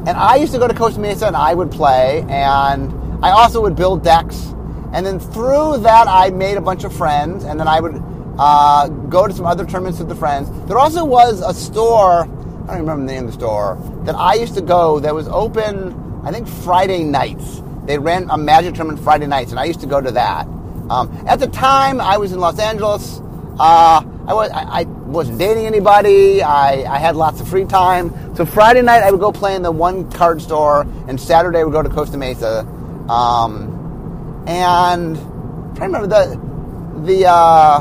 and 0.07 0.17
I 0.19 0.37
used 0.37 0.53
to 0.53 0.59
go 0.59 0.69
to 0.69 0.75
Costa 0.75 1.01
Mesa 1.01 1.27
and 1.27 1.37
I 1.37 1.55
would 1.55 1.71
play, 1.71 2.27
and 2.29 2.93
I 3.23 3.31
also 3.31 3.61
would 3.63 3.77
build 3.77 4.03
decks. 4.03 4.53
And 4.93 5.07
then 5.07 5.19
through 5.19 5.79
that, 5.79 6.07
I 6.09 6.31
made 6.31 6.57
a 6.57 6.61
bunch 6.61 6.85
of 6.85 6.95
friends, 6.95 7.45
and 7.45 7.59
then 7.59 7.69
I 7.69 7.81
would 7.81 8.03
uh, 8.39 8.89
go 8.89 9.27
to 9.27 9.33
some 9.33 9.47
other 9.47 9.65
tournaments 9.65 9.99
with 9.99 10.09
the 10.09 10.15
friends. 10.15 10.51
There 10.67 10.79
also 10.79 11.05
was 11.05 11.41
a 11.41 11.55
store 11.55 12.29
I 12.63 12.77
don't 12.77 12.87
remember 12.87 13.07
the 13.07 13.13
name 13.13 13.25
of 13.25 13.33
the 13.33 13.39
store, 13.39 13.77
that 14.05 14.15
I 14.15 14.35
used 14.35 14.55
to 14.55 14.63
go 14.63 15.01
that 15.01 15.13
was 15.13 15.27
open, 15.27 16.23
I 16.25 16.31
think, 16.31 16.47
Friday 16.47 17.03
nights. 17.03 17.61
They 17.87 17.99
ran 17.99 18.31
a 18.31 18.39
magic 18.39 18.75
tournament 18.75 19.03
Friday 19.03 19.27
nights, 19.27 19.51
and 19.51 19.59
I 19.59 19.65
used 19.65 19.81
to 19.81 19.87
go 19.87 20.01
to 20.01 20.13
that. 20.13 20.47
Um, 20.89 21.25
at 21.27 21.41
the 21.41 21.49
time, 21.49 22.01
I 22.01 22.19
was 22.19 22.33
in 22.33 22.39
Los 22.39 22.61
Angeles. 22.61 23.21
Uh, 23.59 24.05
I, 24.27 24.35
was, 24.35 24.51
I, 24.51 24.63
I, 24.63 24.83
wasn't 24.85 25.39
dating 25.39 25.67
anybody. 25.67 26.43
I, 26.43 26.85
I 26.91 26.99
had 26.99 27.17
lots 27.17 27.41
of 27.41 27.49
free 27.49 27.65
time. 27.65 28.37
So 28.37 28.47
Friday 28.47 28.81
night, 28.81 29.03
I 29.03 29.11
would 29.11 29.21
go 29.21 29.33
play 29.33 29.57
in 29.57 29.63
the 29.63 29.73
one 29.73 30.11
card 30.13 30.41
store, 30.41 30.83
and 31.09 31.21
Saturday, 31.21 31.59
I 31.59 31.65
would 31.65 31.73
go 31.73 31.83
to 31.83 31.91
Costa 31.91 32.17
Mesa. 32.17 32.67
Um, 33.09 34.45
and 34.47 35.17
I'm 35.17 35.75
trying 35.75 35.93
to 35.93 35.99
remember 35.99 36.07
the, 36.07 37.03
the, 37.05 37.27
uh, 37.29 37.81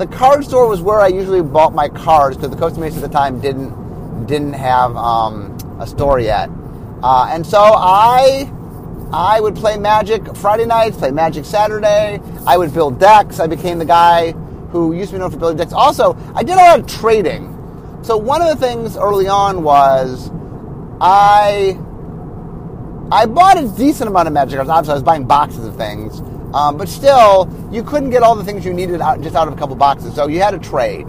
the 0.00 0.06
card 0.06 0.44
store 0.44 0.66
was 0.66 0.80
where 0.80 0.98
I 0.98 1.08
usually 1.08 1.42
bought 1.42 1.74
my 1.74 1.88
cards 1.88 2.36
because 2.36 2.50
the 2.50 2.56
Costa 2.56 2.80
Mesa 2.80 2.96
at 2.96 3.02
the 3.02 3.08
time 3.08 3.38
didn't 3.40 4.26
didn't 4.26 4.54
have 4.54 4.96
um, 4.96 5.56
a 5.78 5.86
store 5.86 6.18
yet, 6.18 6.48
uh, 7.02 7.28
and 7.30 7.46
so 7.46 7.58
I 7.60 8.50
I 9.12 9.40
would 9.40 9.56
play 9.56 9.76
Magic 9.76 10.34
Friday 10.36 10.64
nights, 10.64 10.96
play 10.96 11.10
Magic 11.10 11.44
Saturday. 11.44 12.18
I 12.46 12.56
would 12.56 12.72
build 12.72 12.98
decks. 12.98 13.40
I 13.40 13.46
became 13.46 13.78
the 13.78 13.84
guy 13.84 14.32
who 14.72 14.94
used 14.94 15.10
to 15.10 15.16
be 15.16 15.18
known 15.18 15.32
for 15.32 15.36
building 15.36 15.58
decks. 15.58 15.74
Also, 15.74 16.16
I 16.34 16.44
did 16.44 16.54
a 16.54 16.56
lot 16.56 16.80
of 16.80 16.86
trading. 16.86 17.48
So 18.02 18.16
one 18.16 18.40
of 18.40 18.48
the 18.48 18.56
things 18.66 18.96
early 18.96 19.28
on 19.28 19.62
was 19.62 20.30
I 21.00 21.78
I 23.12 23.26
bought 23.26 23.58
a 23.58 23.66
decent 23.66 24.08
amount 24.08 24.28
of 24.28 24.34
Magic 24.34 24.56
cards. 24.56 24.70
Obviously, 24.70 24.92
I 24.92 24.94
was 24.94 25.02
buying 25.02 25.26
boxes 25.26 25.66
of 25.66 25.76
things. 25.76 26.20
Um, 26.54 26.76
but 26.76 26.88
still, 26.88 27.48
you 27.72 27.82
couldn't 27.82 28.10
get 28.10 28.22
all 28.22 28.34
the 28.34 28.44
things 28.44 28.64
you 28.64 28.72
needed 28.72 29.00
out, 29.00 29.20
just 29.20 29.36
out 29.36 29.48
of 29.48 29.54
a 29.54 29.56
couple 29.56 29.76
boxes, 29.76 30.14
so 30.14 30.26
you 30.28 30.40
had 30.40 30.50
to 30.50 30.58
trade. 30.58 31.06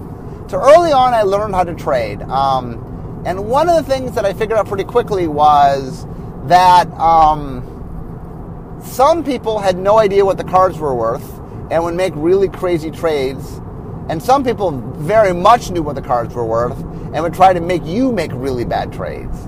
So 0.47 0.59
early 0.59 0.91
on, 0.91 1.13
I 1.13 1.23
learned 1.23 1.55
how 1.55 1.63
to 1.63 1.73
trade. 1.73 2.21
Um, 2.23 3.23
and 3.25 3.47
one 3.47 3.69
of 3.69 3.75
the 3.75 3.83
things 3.83 4.13
that 4.15 4.25
I 4.25 4.33
figured 4.33 4.57
out 4.57 4.67
pretty 4.67 4.83
quickly 4.83 5.27
was 5.27 6.05
that 6.45 6.91
um, 6.93 8.79
some 8.83 9.23
people 9.23 9.59
had 9.59 9.77
no 9.77 9.99
idea 9.99 10.25
what 10.25 10.37
the 10.37 10.43
cards 10.43 10.77
were 10.77 10.93
worth 10.93 11.39
and 11.71 11.83
would 11.83 11.95
make 11.95 12.13
really 12.15 12.49
crazy 12.49 12.91
trades. 12.91 13.61
And 14.09 14.21
some 14.21 14.43
people 14.43 14.71
very 14.97 15.33
much 15.33 15.71
knew 15.71 15.83
what 15.83 15.95
the 15.95 16.01
cards 16.01 16.33
were 16.33 16.45
worth 16.45 16.77
and 16.79 17.21
would 17.21 17.33
try 17.33 17.53
to 17.53 17.61
make 17.61 17.85
you 17.85 18.11
make 18.11 18.31
really 18.33 18.65
bad 18.65 18.91
trades. 18.91 19.47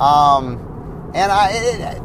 Um, 0.00 0.73
and 1.14 1.30
I, 1.30 1.50
it, 1.52 2.02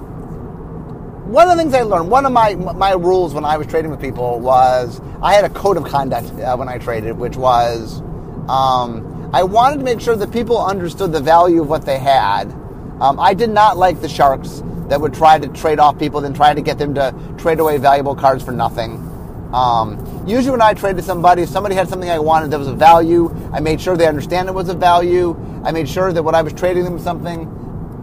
one 1.29 1.49
of 1.49 1.57
the 1.57 1.63
things 1.63 1.73
I 1.73 1.81
learned, 1.81 2.09
one 2.09 2.25
of 2.25 2.31
my 2.31 2.55
my 2.55 2.93
rules 2.93 3.33
when 3.33 3.45
I 3.45 3.57
was 3.57 3.67
trading 3.67 3.91
with 3.91 4.01
people 4.01 4.39
was 4.39 5.01
I 5.21 5.33
had 5.33 5.45
a 5.45 5.49
code 5.49 5.77
of 5.77 5.83
conduct 5.83 6.31
uh, 6.39 6.55
when 6.55 6.69
I 6.69 6.77
traded, 6.77 7.17
which 7.17 7.35
was 7.35 8.01
um, 8.47 9.29
I 9.33 9.43
wanted 9.43 9.77
to 9.77 9.83
make 9.83 10.01
sure 10.01 10.15
that 10.15 10.31
people 10.31 10.63
understood 10.63 11.11
the 11.11 11.19
value 11.19 11.61
of 11.61 11.69
what 11.69 11.85
they 11.85 11.99
had. 11.99 12.51
Um, 12.99 13.19
I 13.19 13.33
did 13.33 13.49
not 13.49 13.77
like 13.77 14.01
the 14.01 14.09
sharks 14.09 14.63
that 14.89 14.99
would 14.99 15.13
try 15.13 15.37
to 15.37 15.47
trade 15.49 15.79
off 15.79 15.99
people, 15.99 16.21
then 16.21 16.33
try 16.33 16.53
to 16.53 16.61
get 16.61 16.77
them 16.77 16.95
to 16.95 17.13
trade 17.37 17.59
away 17.59 17.77
valuable 17.77 18.15
cards 18.15 18.43
for 18.43 18.51
nothing. 18.51 19.05
Um, 19.53 20.23
usually, 20.27 20.51
when 20.51 20.61
I 20.61 20.73
traded 20.73 21.03
somebody, 21.03 21.43
if 21.43 21.49
somebody 21.49 21.75
had 21.75 21.89
something 21.89 22.09
I 22.09 22.19
wanted 22.19 22.51
that 22.51 22.59
was 22.59 22.67
of 22.67 22.77
value, 22.77 23.29
I 23.53 23.59
made 23.59 23.81
sure 23.81 23.97
they 23.97 24.07
understand 24.07 24.49
it 24.49 24.53
was 24.53 24.69
of 24.69 24.77
value. 24.77 25.35
I 25.63 25.71
made 25.71 25.89
sure 25.89 26.11
that 26.13 26.21
when 26.21 26.35
I 26.35 26.41
was 26.41 26.53
trading 26.53 26.83
them 26.83 26.99
something, 26.99 27.47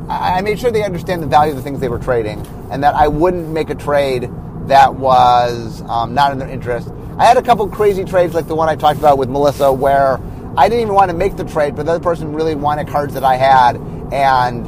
I 0.09 0.41
made 0.41 0.59
sure 0.59 0.71
they 0.71 0.85
understand 0.85 1.23
the 1.23 1.27
value 1.27 1.51
of 1.51 1.57
the 1.57 1.63
things 1.63 1.81
they 1.81 1.89
were 1.89 1.99
trading, 1.99 2.47
and 2.71 2.83
that 2.85 2.95
I 2.95 3.09
wouldn't 3.09 3.49
make 3.49 3.71
a 3.71 3.75
trade 3.75 4.31
that 4.69 4.95
was 4.95 5.83
um, 5.83 6.15
not 6.15 6.33
in 6.33 6.39
their 6.39 6.49
interest. 6.49 6.91
I 7.19 7.25
had 7.25 7.37
a 7.37 7.43
couple 7.43 7.67
crazy 7.69 8.05
trades 8.05 8.35
like 8.35 8.47
the 8.47 8.55
one 8.55 8.69
I 8.69 8.77
talked 8.77 8.99
about 8.99 9.19
with 9.19 9.29
Melissa, 9.29 9.73
where 9.73 10.21
I 10.57 10.69
didn't 10.69 10.83
even 10.83 10.95
want 10.95 11.11
to 11.11 11.17
make 11.17 11.37
the 11.37 11.45
trade, 11.45 11.75
but 11.75 11.87
the 11.87 11.93
other 11.93 12.03
person 12.03 12.33
really 12.33 12.55
wanted 12.55 12.89
cards 12.89 13.15
that 13.15 13.25
I 13.25 13.37
had, 13.37 13.77
and 14.13 14.67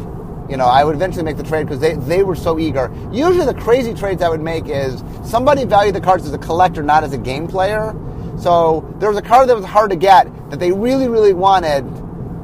you 0.51 0.57
know, 0.57 0.65
I 0.65 0.83
would 0.83 0.95
eventually 0.95 1.25
make 1.25 1.37
the 1.37 1.43
trade 1.43 1.65
because 1.65 1.81
they, 1.81 1.95
they 1.95 2.23
were 2.23 2.35
so 2.35 2.59
eager. 2.59 2.91
Usually, 3.13 3.45
the 3.45 3.55
crazy 3.55 3.95
trades 3.95 4.23
I 4.23 4.29
would 4.29 4.41
make 4.41 4.67
is 4.67 5.05
somebody 5.23 5.65
valued 5.65 5.95
the 5.95 6.01
cards 6.01 6.27
as 6.27 6.33
a 6.33 6.39
collector, 6.39 6.83
not 6.83 7.05
as 7.05 7.13
a 7.13 7.19
game 7.19 7.47
player. 7.47 7.95
So 8.39 8.93
there 8.99 9.09
was 9.09 9.19
a 9.19 9.23
card 9.23 9.49
that 9.51 9.57
was 9.57 9.65
hard 9.65 9.91
to 9.91 9.97
get 9.97 10.27
that 10.51 10.59
they 10.59 10.73
really, 10.73 11.09
really 11.09 11.35
wanted. 11.35 11.85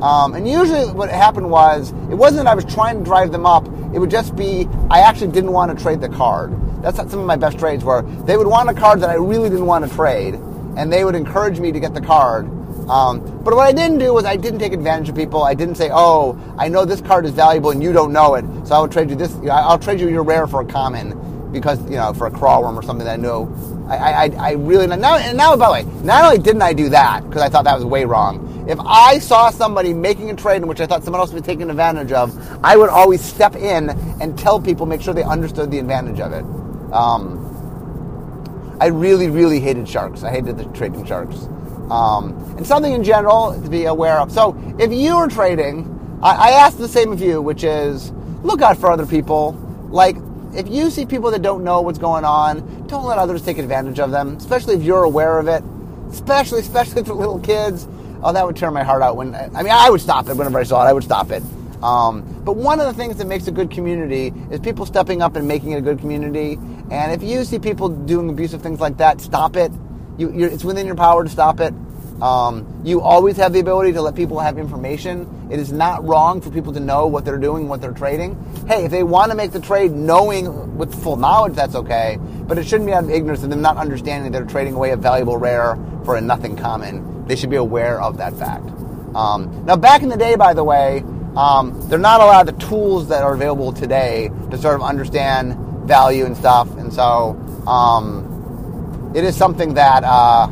Um, 0.05 0.35
and 0.35 0.47
usually, 0.47 0.85
what 0.93 1.09
happened 1.09 1.51
was 1.51 1.93
it 2.11 2.15
wasn't 2.15 2.45
that 2.45 2.47
I 2.47 2.55
was 2.55 2.67
trying 2.67 2.99
to 2.99 3.05
drive 3.05 3.33
them 3.33 3.47
up. 3.47 3.67
It 3.95 3.99
would 3.99 4.11
just 4.11 4.37
be 4.37 4.69
I 4.91 5.01
actually 5.01 5.33
didn't 5.33 5.53
want 5.53 5.77
to 5.77 5.83
trade 5.83 6.03
the 6.03 6.11
card. 6.11 6.53
That's 6.83 6.99
some 6.99 7.21
of 7.21 7.25
my 7.25 7.37
best 7.37 7.59
trades 7.59 7.83
were 7.85 8.03
they 8.27 8.37
would 8.37 8.47
want 8.47 8.69
a 8.69 8.75
card 8.75 9.01
that 9.01 9.09
I 9.09 9.15
really 9.15 9.49
didn't 9.49 9.65
want 9.65 9.89
to 9.89 9.95
trade, 9.95 10.35
and 10.77 10.93
they 10.93 11.07
would 11.07 11.15
encourage 11.15 11.59
me 11.59 11.73
to 11.73 11.81
get 11.81 11.95
the 11.95 12.03
card. 12.03 12.45
Um, 12.87 13.21
but 13.43 13.55
what 13.55 13.67
I 13.67 13.73
didn't 13.73 13.97
do 13.97 14.13
was 14.13 14.27
I 14.27 14.37
didn't 14.37 14.59
take 14.59 14.75
advantage 14.75 15.09
of 15.09 15.15
people. 15.17 15.43
I 15.43 15.55
didn't 15.55 15.77
say, 15.77 15.89
"Oh, 15.91 16.39
I 16.59 16.69
know 16.69 16.85
this 16.85 17.01
card 17.01 17.25
is 17.25 17.31
valuable 17.31 17.71
and 17.71 17.83
you 17.83 17.95
don't 17.95 18.13
know 18.13 18.35
it, 18.35 18.45
so 18.67 18.75
I 18.75 18.81
will 18.81 18.89
trade 18.89 19.09
you 19.09 19.17
this. 19.17 19.35
I'll 19.51 19.79
trade 19.79 20.01
you 20.01 20.11
your 20.11 20.23
rare 20.23 20.47
for 20.47 20.61
a 20.61 20.67
common 20.67 21.51
because 21.51 21.83
you 21.85 21.97
know 21.97 22.13
for 22.13 22.27
a 22.27 22.31
Craw 22.31 22.61
Wurm 22.61 22.77
or 22.77 22.83
something 22.83 23.07
that 23.07 23.15
I 23.15 23.17
know." 23.17 23.51
I, 23.89 23.97
I, 23.97 24.31
I 24.39 24.53
really 24.53 24.87
now 24.87 25.17
and 25.17 25.37
now 25.39 25.57
by 25.57 25.67
the 25.67 25.73
way, 25.73 26.03
not 26.03 26.25
only 26.25 26.39
didn't 26.39 26.63
I 26.63 26.75
do 26.75 26.91
that 26.91 27.25
because 27.25 27.41
I 27.41 27.49
thought 27.49 27.65
that 27.65 27.75
was 27.75 27.87
way 27.87 28.05
wrong. 28.05 28.44
If 28.67 28.79
I 28.81 29.19
saw 29.19 29.51
somebody 29.51 29.93
making 29.93 30.31
a 30.31 30.35
trade 30.35 30.63
in 30.63 30.69
which 30.69 30.81
I 30.81 30.87
thought 30.87 31.05
someone 31.05 31.21
else 31.21 31.33
was 31.33 31.43
taking 31.43 31.69
advantage 31.69 32.13
of, 32.13 32.37
I 32.65 32.77
would 32.77 32.89
always 32.89 33.23
step 33.23 33.55
in 33.57 33.91
and 34.21 34.39
tell 34.39 34.61
people, 34.61 34.87
make 34.87 35.03
sure 35.03 35.13
they 35.13 35.23
understood 35.23 35.71
the 35.71 35.79
advantage 35.79 36.21
of 36.21 36.33
it. 36.33 36.45
Um, 36.93 38.79
I 38.81 38.87
really, 38.87 39.29
really 39.29 39.61
hated 39.61 39.89
sharks. 39.89 40.25
I 40.25 40.31
hated 40.31 40.57
the 40.57 40.65
trading 40.67 41.05
sharks. 41.05 41.49
Um, 41.91 42.33
and 42.57 42.67
something 42.67 42.93
in 42.93 43.05
general 43.05 43.61
to 43.61 43.69
be 43.69 43.85
aware 43.85 44.19
of. 44.19 44.33
So 44.33 44.57
if 44.79 44.93
you 44.93 45.15
are 45.17 45.29
trading, 45.29 46.19
I, 46.23 46.35
I 46.35 46.51
ask 46.53 46.79
the 46.79 46.89
same 46.89 47.13
of 47.13 47.21
you, 47.21 47.43
which 47.43 47.65
is 47.65 48.13
look 48.43 48.63
out 48.63 48.79
for 48.79 48.91
other 48.91 49.07
people. 49.07 49.53
Like 49.91 50.17
if 50.55 50.69
you 50.69 50.91
see 50.91 51.05
people 51.05 51.31
that 51.33 51.43
don't 51.43 51.65
know 51.65 51.83
what's 51.83 51.99
going 51.99 52.25
on, 52.25 52.87
don't 52.87 53.05
let 53.05 53.19
others 53.19 53.43
take 53.43 53.59
advantage 53.59 54.01
of 54.01 54.11
them, 54.11 54.37
especially 54.37 54.75
if 54.75 54.83
you're 54.83 55.05
aware 55.05 55.39
of 55.39 55.49
it. 55.49 55.63
Especially, 56.11 56.61
especially 56.61 57.05
for 57.05 57.15
little 57.15 57.41
kids. 57.41 57.87
Oh, 58.23 58.33
that 58.33 58.47
would 58.47 58.57
tear 58.57 58.71
my 58.71 58.83
heart 58.83 59.03
out. 59.03 59.17
When 59.17 59.35
I 59.35 59.63
mean, 59.63 59.73
I 59.73 59.91
would 59.91 60.01
stop 60.01 60.29
it 60.29 60.37
whenever 60.37 60.59
I 60.59 60.63
saw 60.63 60.85
it. 60.85 60.89
I 60.89 60.93
would 60.93 61.05
stop 61.05 61.31
it. 61.31 61.43
Um, 61.83 62.23
but 62.45 62.57
one 62.57 62.81
of 62.81 62.87
the 62.87 62.95
things 62.95 63.19
that 63.19 63.27
makes 63.27 63.47
a 63.47 63.53
good 63.53 63.71
community 63.71 64.33
is 64.51 64.59
people 64.61 64.87
stepping 64.87 65.21
up 65.21 65.37
and 65.37 65.47
making 65.47 65.73
it 65.73 65.77
a 65.77 65.83
good 65.83 65.99
community. 65.99 66.55
And 66.91 67.13
if 67.13 67.23
you 67.23 67.45
see 67.45 67.59
people 67.59 67.91
doing 67.91 68.31
abusive 68.31 68.63
things 68.63 68.81
like 68.81 68.97
that, 68.97 69.21
stop 69.21 69.57
it. 69.57 69.71
You, 70.17 70.31
it's 70.31 70.65
within 70.65 70.87
your 70.87 70.95
power 70.95 71.25
to 71.25 71.29
stop 71.29 71.61
it. 71.61 71.75
Um, 72.23 72.81
you 72.85 73.01
always 73.03 73.37
have 73.37 73.53
the 73.53 73.61
ability 73.61 73.93
to 73.95 74.01
let 74.01 74.15
people 74.15 74.39
have 74.39 74.57
information. 74.57 75.49
It 75.51 75.59
is 75.59 75.73
not 75.73 76.03
wrong 76.07 76.41
for 76.41 76.51
people 76.51 76.73
to 76.73 76.81
know 76.81 77.07
what 77.07 77.25
they're 77.25 77.37
doing, 77.39 77.69
what 77.69 77.83
they're 77.83 77.93
trading. 77.93 78.37
Hey, 78.67 78.85
if 78.85 78.91
they 78.91 79.03
want 79.03 79.31
to 79.33 79.37
make 79.37 79.53
the 79.53 79.61
trade 79.61 79.93
knowing 79.93 80.79
with 80.79 80.95
full 81.03 81.17
knowledge, 81.17 81.55
that's 81.55 81.75
okay. 81.75 82.19
But 82.47 82.57
it 82.57 82.67
shouldn't 82.67 82.87
be 82.87 82.95
out 82.95 83.05
of 83.05 83.11
ignorance 83.11 83.43
of 83.43 83.51
them 83.51 83.61
not 83.61 83.77
understanding 83.77 84.33
that 84.33 84.39
they're 84.39 84.49
trading 84.49 84.75
away 84.75 84.93
a 84.93 84.97
valuable 84.97 85.37
rare 85.37 85.77
for 86.05 86.17
a 86.17 86.21
nothing 86.21 86.57
common. 86.57 87.14
They 87.27 87.37
should 87.37 87.51
be 87.51 87.57
aware 87.57 88.01
of 88.01 88.17
that 88.19 88.35
fact. 88.35 88.69
Um, 89.15 89.65
now, 89.65 89.77
back 89.77 90.03
in 90.03 90.09
the 90.09 90.17
day, 90.17 90.35
by 90.37 90.55
the 90.55 90.65
way, 90.65 91.05
um, 91.37 91.89
they're 91.89 91.99
not 91.99 92.21
allowed 92.21 92.47
the 92.47 92.67
tools 92.67 93.09
that 93.09 93.23
are 93.23 93.35
available 93.35 93.73
today 93.73 94.31
to 94.51 94.59
sort 94.59 94.75
of 94.75 94.83
understand 94.83 95.57
value 95.87 96.25
and 96.25 96.37
stuff. 96.37 96.69
And 96.77 96.93
so, 96.93 97.31
um, 97.67 99.13
it 99.15 99.25
is 99.25 99.37
something 99.37 99.75
that 99.75 100.03
uh, 100.05 100.49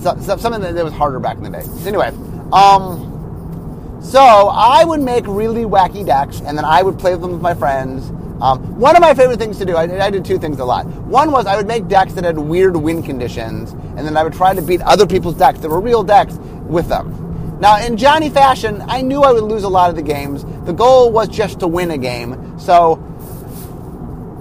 so, 0.00 0.16
so, 0.20 0.36
something 0.36 0.60
that, 0.60 0.84
was 0.84 0.92
harder 0.92 1.18
back 1.18 1.38
in 1.38 1.44
the 1.44 1.50
day. 1.50 1.64
Anyway, 1.86 2.08
um, 2.52 4.00
so 4.02 4.20
I 4.20 4.84
would 4.84 5.00
make 5.00 5.26
really 5.26 5.64
wacky 5.64 6.04
decks, 6.04 6.40
and 6.40 6.56
then 6.56 6.64
I 6.64 6.82
would 6.82 6.98
play 6.98 7.14
them 7.16 7.32
with 7.32 7.40
my 7.40 7.54
friends. 7.54 8.10
Um, 8.40 8.78
one 8.78 8.94
of 8.94 9.00
my 9.00 9.14
favorite 9.14 9.38
things 9.38 9.56
to 9.58 9.64
do, 9.64 9.76
I, 9.76 9.84
I, 10.04 10.10
did 10.10 10.24
two 10.24 10.38
things 10.38 10.58
a 10.58 10.64
lot. 10.64 10.84
One 10.86 11.32
was 11.32 11.46
I 11.46 11.56
would 11.56 11.66
make 11.66 11.88
decks 11.88 12.12
that 12.14 12.24
had 12.24 12.36
weird 12.36 12.76
win 12.76 13.02
conditions, 13.02 13.72
and 13.72 14.00
then 14.00 14.14
I 14.14 14.22
would 14.22 14.34
try 14.34 14.54
to 14.54 14.60
beat 14.60 14.82
other 14.82 15.06
people's 15.06 15.36
decks 15.36 15.60
that 15.60 15.70
were 15.70 15.80
real 15.80 16.02
decks 16.02 16.34
with 16.68 16.86
them. 16.88 17.58
Now, 17.60 17.78
in 17.78 17.96
Johnny 17.96 18.28
fashion, 18.28 18.82
I 18.86 19.00
knew 19.00 19.22
I 19.22 19.32
would 19.32 19.44
lose 19.44 19.62
a 19.62 19.68
lot 19.68 19.88
of 19.88 19.96
the 19.96 20.02
games. 20.02 20.44
The 20.66 20.74
goal 20.74 21.10
was 21.10 21.28
just 21.28 21.60
to 21.60 21.66
win 21.66 21.90
a 21.90 21.96
game. 21.96 22.58
So 22.58 23.02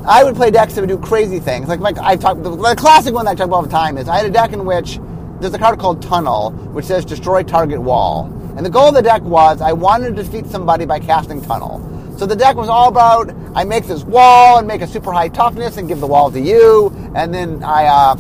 I 0.06 0.26
would 0.26 0.36
play 0.36 0.52
decks 0.52 0.76
that 0.76 0.82
would 0.82 0.90
do 0.90 0.98
crazy 0.98 1.40
things. 1.40 1.70
Like, 1.70 1.98
I've 1.98 2.20
talked, 2.20 2.44
the, 2.44 2.54
the 2.54 2.76
classic 2.76 3.14
one 3.14 3.24
that 3.26 3.32
I 3.32 3.36
talk 3.36 3.48
about 3.48 3.56
all 3.56 3.64
the 3.64 3.70
time 3.70 3.98
is 3.98 4.10
I 4.10 4.18
had 4.18 4.26
a 4.26 4.30
deck 4.30 4.52
in 4.52 4.66
which 4.66 5.00
there's 5.40 5.54
a 5.54 5.60
card 5.60 5.80
called 5.80 6.02
Tunnel, 6.02 6.52
which 6.52 6.86
says 6.86 7.06
destroy 7.06 7.44
target 7.44 7.82
wall. 7.82 8.26
And 8.58 8.66
the 8.66 8.70
goal 8.70 8.90
of 8.90 8.96
the 8.96 9.02
deck 9.02 9.22
was 9.22 9.62
I 9.62 9.72
wanted 9.72 10.16
to 10.16 10.24
defeat 10.24 10.48
somebody 10.48 10.86
by 10.86 11.00
casting 11.00 11.42
Tunnel. 11.42 11.80
So 12.18 12.26
the 12.26 12.36
deck 12.36 12.56
was 12.56 12.70
all 12.70 12.88
about 12.88 13.36
I 13.56 13.66
make 13.66 13.86
this 13.88 14.04
wall 14.04 14.58
and 14.58 14.68
make 14.68 14.82
a 14.82 14.88
super 14.88 15.12
high 15.12 15.28
toughness 15.28 15.76
and 15.76 15.88
give 15.88 16.00
the 16.00 16.08
wall 16.08 16.32
to 16.32 16.40
you, 16.40 16.94
and 17.14 17.34
then 17.34 17.62
I 17.62 17.86
uh, 17.86 18.16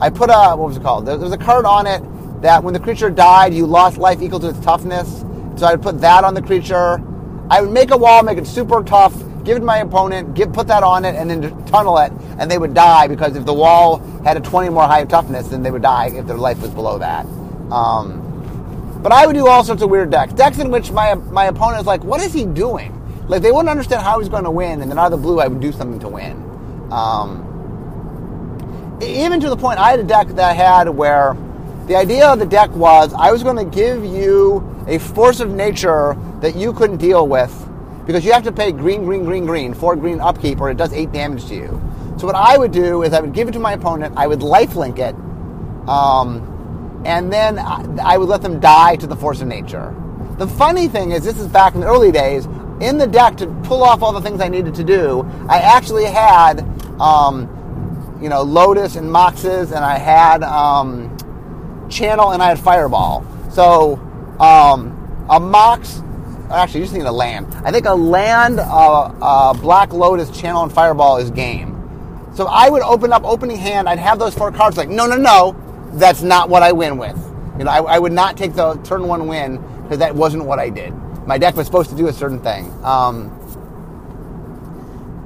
I 0.00 0.10
put 0.10 0.28
a 0.28 0.56
what 0.56 0.68
was 0.68 0.76
it 0.76 0.82
called? 0.82 1.06
There, 1.06 1.16
was 1.16 1.32
a 1.32 1.38
card 1.38 1.64
on 1.64 1.86
it 1.86 2.02
that 2.42 2.64
when 2.64 2.74
the 2.74 2.80
creature 2.80 3.10
died, 3.10 3.54
you 3.54 3.64
lost 3.64 3.96
life 3.96 4.20
equal 4.20 4.40
to 4.40 4.48
its 4.48 4.58
toughness. 4.60 5.24
So 5.56 5.66
I 5.66 5.72
would 5.72 5.82
put 5.82 6.00
that 6.00 6.24
on 6.24 6.34
the 6.34 6.42
creature. 6.42 7.00
I 7.48 7.60
would 7.60 7.70
make 7.70 7.92
a 7.92 7.96
wall, 7.96 8.24
make 8.24 8.38
it 8.38 8.46
super 8.46 8.82
tough, 8.82 9.14
give 9.44 9.56
it 9.56 9.60
to 9.60 9.66
my 9.66 9.78
opponent, 9.78 10.34
give, 10.34 10.52
put 10.52 10.66
that 10.66 10.82
on 10.82 11.04
it, 11.04 11.14
and 11.14 11.30
then 11.30 11.64
tunnel 11.66 11.98
it, 11.98 12.12
and 12.38 12.50
they 12.50 12.58
would 12.58 12.74
die 12.74 13.06
because 13.06 13.36
if 13.36 13.44
the 13.44 13.54
wall 13.54 13.98
had 14.24 14.36
a 14.36 14.40
20 14.40 14.70
more 14.70 14.84
high 14.84 15.04
toughness, 15.04 15.46
then 15.48 15.62
they 15.62 15.70
would 15.70 15.82
die 15.82 16.10
if 16.12 16.26
their 16.26 16.38
life 16.38 16.60
was 16.60 16.70
below 16.70 16.98
that. 16.98 17.24
Um, 17.70 18.18
but 19.02 19.12
I 19.12 19.26
would 19.26 19.34
do 19.34 19.46
all 19.46 19.62
sorts 19.62 19.82
of 19.82 19.90
weird 19.90 20.10
decks. 20.10 20.32
Decks 20.32 20.58
in 20.58 20.70
which 20.70 20.90
my 20.90 21.14
my 21.14 21.44
opponent 21.44 21.80
is 21.80 21.86
like, 21.86 22.02
what 22.02 22.20
is 22.20 22.32
he 22.32 22.44
doing? 22.44 22.98
Like 23.28 23.42
they 23.42 23.52
wouldn't 23.52 23.68
understand 23.68 24.02
how 24.02 24.18
he's 24.18 24.28
going 24.28 24.44
to 24.44 24.50
win, 24.50 24.82
and 24.82 24.90
then 24.90 24.98
out 24.98 25.12
of 25.12 25.12
the 25.12 25.22
blue, 25.22 25.40
I 25.40 25.46
would 25.46 25.60
do 25.60 25.72
something 25.72 26.00
to 26.00 26.08
win. 26.08 26.32
Um, 26.90 27.48
even 29.02 29.40
to 29.40 29.48
the 29.48 29.56
point, 29.56 29.78
I 29.78 29.90
had 29.90 30.00
a 30.00 30.04
deck 30.04 30.28
that 30.28 30.38
I 30.38 30.52
had 30.52 30.88
where 30.88 31.36
the 31.86 31.96
idea 31.96 32.28
of 32.28 32.38
the 32.38 32.46
deck 32.46 32.70
was 32.70 33.12
I 33.14 33.32
was 33.32 33.42
going 33.42 33.56
to 33.56 33.64
give 33.64 34.04
you 34.04 34.84
a 34.86 34.98
force 34.98 35.40
of 35.40 35.50
nature 35.50 36.16
that 36.40 36.54
you 36.54 36.72
couldn't 36.72 36.98
deal 36.98 37.26
with 37.26 37.52
because 38.06 38.24
you 38.24 38.32
have 38.32 38.44
to 38.44 38.52
pay 38.52 38.72
green, 38.72 39.04
green, 39.04 39.24
green, 39.24 39.46
green, 39.46 39.74
four 39.74 39.96
green 39.96 40.20
upkeep, 40.20 40.60
or 40.60 40.70
it 40.70 40.76
does 40.76 40.92
eight 40.92 41.12
damage 41.12 41.46
to 41.46 41.54
you. 41.54 41.80
So 42.18 42.26
what 42.26 42.34
I 42.34 42.56
would 42.58 42.72
do 42.72 43.02
is 43.02 43.12
I 43.12 43.20
would 43.20 43.32
give 43.32 43.48
it 43.48 43.52
to 43.52 43.58
my 43.58 43.72
opponent, 43.72 44.14
I 44.16 44.26
would 44.26 44.40
lifelink 44.40 44.98
it, 44.98 45.14
um, 45.88 47.02
and 47.04 47.32
then 47.32 47.58
I, 47.58 48.16
would 48.16 48.28
let 48.28 48.42
them 48.42 48.60
die 48.60 48.96
to 48.96 49.06
the 49.06 49.16
force 49.16 49.40
of 49.40 49.48
nature. 49.48 49.94
The 50.38 50.46
funny 50.46 50.88
thing 50.88 51.12
is, 51.12 51.24
this 51.24 51.38
is 51.38 51.48
back 51.48 51.74
in 51.74 51.80
the 51.80 51.86
early 51.86 52.12
days. 52.12 52.46
In 52.82 52.98
the 52.98 53.06
deck 53.06 53.36
to 53.38 53.46
pull 53.64 53.82
off 53.82 54.02
all 54.02 54.12
the 54.12 54.20
things 54.20 54.40
I 54.40 54.48
needed 54.48 54.74
to 54.74 54.84
do, 54.84 55.22
I 55.48 55.58
actually 55.58 56.04
had, 56.04 56.60
um, 57.00 58.18
you 58.20 58.28
know, 58.28 58.42
Lotus 58.42 58.96
and 58.96 59.08
Moxes, 59.08 59.68
and 59.68 59.84
I 59.84 59.98
had 59.98 60.42
um, 60.42 61.16
Channel, 61.88 62.32
and 62.32 62.42
I 62.42 62.48
had 62.48 62.58
Fireball. 62.58 63.24
So 63.50 63.94
um, 64.40 65.26
a 65.30 65.38
Mox 65.38 66.02
Actually, 66.52 66.80
you 66.80 66.84
just 66.86 66.94
need 66.94 67.06
a 67.06 67.12
land. 67.12 67.46
I 67.64 67.70
think 67.70 67.86
a 67.86 67.94
land, 67.94 68.60
uh, 68.60 69.04
uh, 69.22 69.54
Black 69.54 69.92
Lotus, 69.92 70.30
Channel, 70.38 70.64
and 70.64 70.72
Fireball 70.72 71.16
is 71.16 71.30
game. 71.30 71.70
So 72.34 72.46
I 72.46 72.68
would 72.68 72.82
open 72.82 73.12
up 73.12 73.24
opening 73.24 73.56
hand. 73.56 73.88
I'd 73.88 73.98
have 73.98 74.18
those 74.18 74.34
four 74.34 74.52
cards. 74.52 74.76
Like, 74.76 74.90
no, 74.90 75.06
no, 75.06 75.16
no, 75.16 75.56
that's 75.94 76.22
not 76.22 76.50
what 76.50 76.62
I 76.62 76.72
win 76.72 76.98
with. 76.98 77.16
You 77.58 77.64
know, 77.64 77.70
I, 77.70 77.78
I 77.78 77.98
would 77.98 78.12
not 78.12 78.36
take 78.36 78.52
the 78.52 78.74
turn 78.82 79.08
one 79.08 79.28
win 79.28 79.56
because 79.82 79.98
that 79.98 80.14
wasn't 80.14 80.44
what 80.44 80.58
I 80.58 80.68
did. 80.68 80.92
My 81.26 81.38
deck 81.38 81.56
was 81.56 81.66
supposed 81.66 81.90
to 81.90 81.96
do 81.96 82.08
a 82.08 82.12
certain 82.12 82.40
thing. 82.40 82.70
Um, 82.84 83.38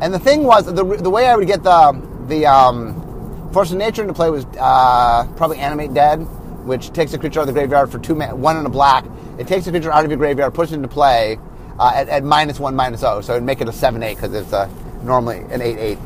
and 0.01 0.13
the 0.13 0.19
thing 0.19 0.45
was, 0.45 0.67
the, 0.67 0.85
the 0.85 1.11
way 1.11 1.27
I 1.27 1.37
would 1.37 1.47
get 1.47 1.63
the 1.63 2.01
the 2.29 2.47
um, 2.47 3.51
Force 3.53 3.71
of 3.71 3.79
Nature 3.79 4.03
into 4.03 4.15
play 4.15 4.31
was 4.31 4.45
uh, 4.59 5.27
probably 5.37 5.59
Animate 5.59 5.95
Dead, 5.95 6.17
which 6.67 6.93
takes 6.93 7.13
a 7.15 7.19
creature 7.19 7.41
out 7.41 7.49
of 7.49 7.55
the 7.55 7.59
graveyard 7.61 7.91
for 7.91 7.99
two 7.99 8.15
man, 8.15 8.41
one 8.41 8.57
and 8.57 8.67
a 8.67 8.71
black, 8.71 9.05
it 9.39 9.47
takes 9.47 9.67
a 9.67 9.71
creature 9.71 9.93
out 9.93 10.05
of 10.05 10.11
your 10.11 10.19
graveyard, 10.19 10.55
puts 10.55 10.73
it 10.73 10.77
into 10.77 10.89
play 10.89 11.39
uh, 11.79 11.93
at, 11.95 12.09
at 12.09 12.25
minus 12.25 12.59
one, 12.59 12.75
minus 12.75 13.03
oh. 13.03 13.21
So 13.21 13.33
it'd 13.33 13.45
make 13.45 13.61
it 13.61 13.69
a 13.69 13.73
7 13.73 14.03
8 14.03 14.15
because 14.15 14.35
it's 14.35 14.53
a 14.53 14.71
normally 15.03 15.39
an 15.51 15.63
8 15.63 15.79
8. 15.79 15.99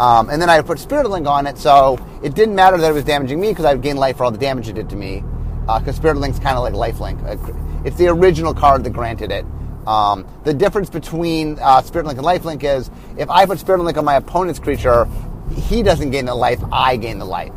Um, 0.00 0.28
and 0.28 0.42
then 0.42 0.50
I 0.50 0.60
put 0.60 0.78
Spirit 0.78 1.08
Link 1.08 1.26
on 1.26 1.46
it, 1.46 1.56
so 1.56 1.98
it 2.22 2.34
didn't 2.34 2.54
matter 2.54 2.76
that 2.76 2.90
it 2.90 2.94
was 2.94 3.04
damaging 3.04 3.40
me 3.40 3.50
because 3.50 3.64
I 3.64 3.72
would 3.72 3.82
gain 3.82 3.96
life 3.96 4.16
for 4.16 4.24
all 4.24 4.30
the 4.30 4.38
damage 4.38 4.68
it 4.68 4.74
did 4.74 4.90
to 4.90 4.96
me. 4.96 5.22
Because 5.66 5.88
uh, 5.88 5.92
Spirit 5.92 6.18
Link's 6.18 6.38
kind 6.38 6.58
of 6.58 6.62
like 6.62 6.74
Life 6.74 7.00
Link. 7.00 7.18
It's 7.84 7.96
the 7.96 8.08
original 8.08 8.52
card 8.52 8.84
that 8.84 8.90
granted 8.90 9.32
it. 9.32 9.46
Um, 9.86 10.26
the 10.44 10.52
difference 10.52 10.90
between 10.90 11.58
uh, 11.58 11.82
Spirit 11.82 12.06
Link 12.06 12.18
and 12.18 12.24
Life 12.24 12.44
Link 12.44 12.64
is 12.64 12.90
if 13.16 13.30
I 13.30 13.46
put 13.46 13.58
Spirit 13.58 13.82
Link 13.82 13.96
on 13.96 14.04
my 14.04 14.16
opponent's 14.16 14.58
creature, 14.58 15.06
he 15.54 15.82
doesn't 15.82 16.10
gain 16.10 16.26
the 16.26 16.34
life, 16.34 16.60
I 16.72 16.96
gain 16.96 17.18
the 17.18 17.24
life. 17.24 17.52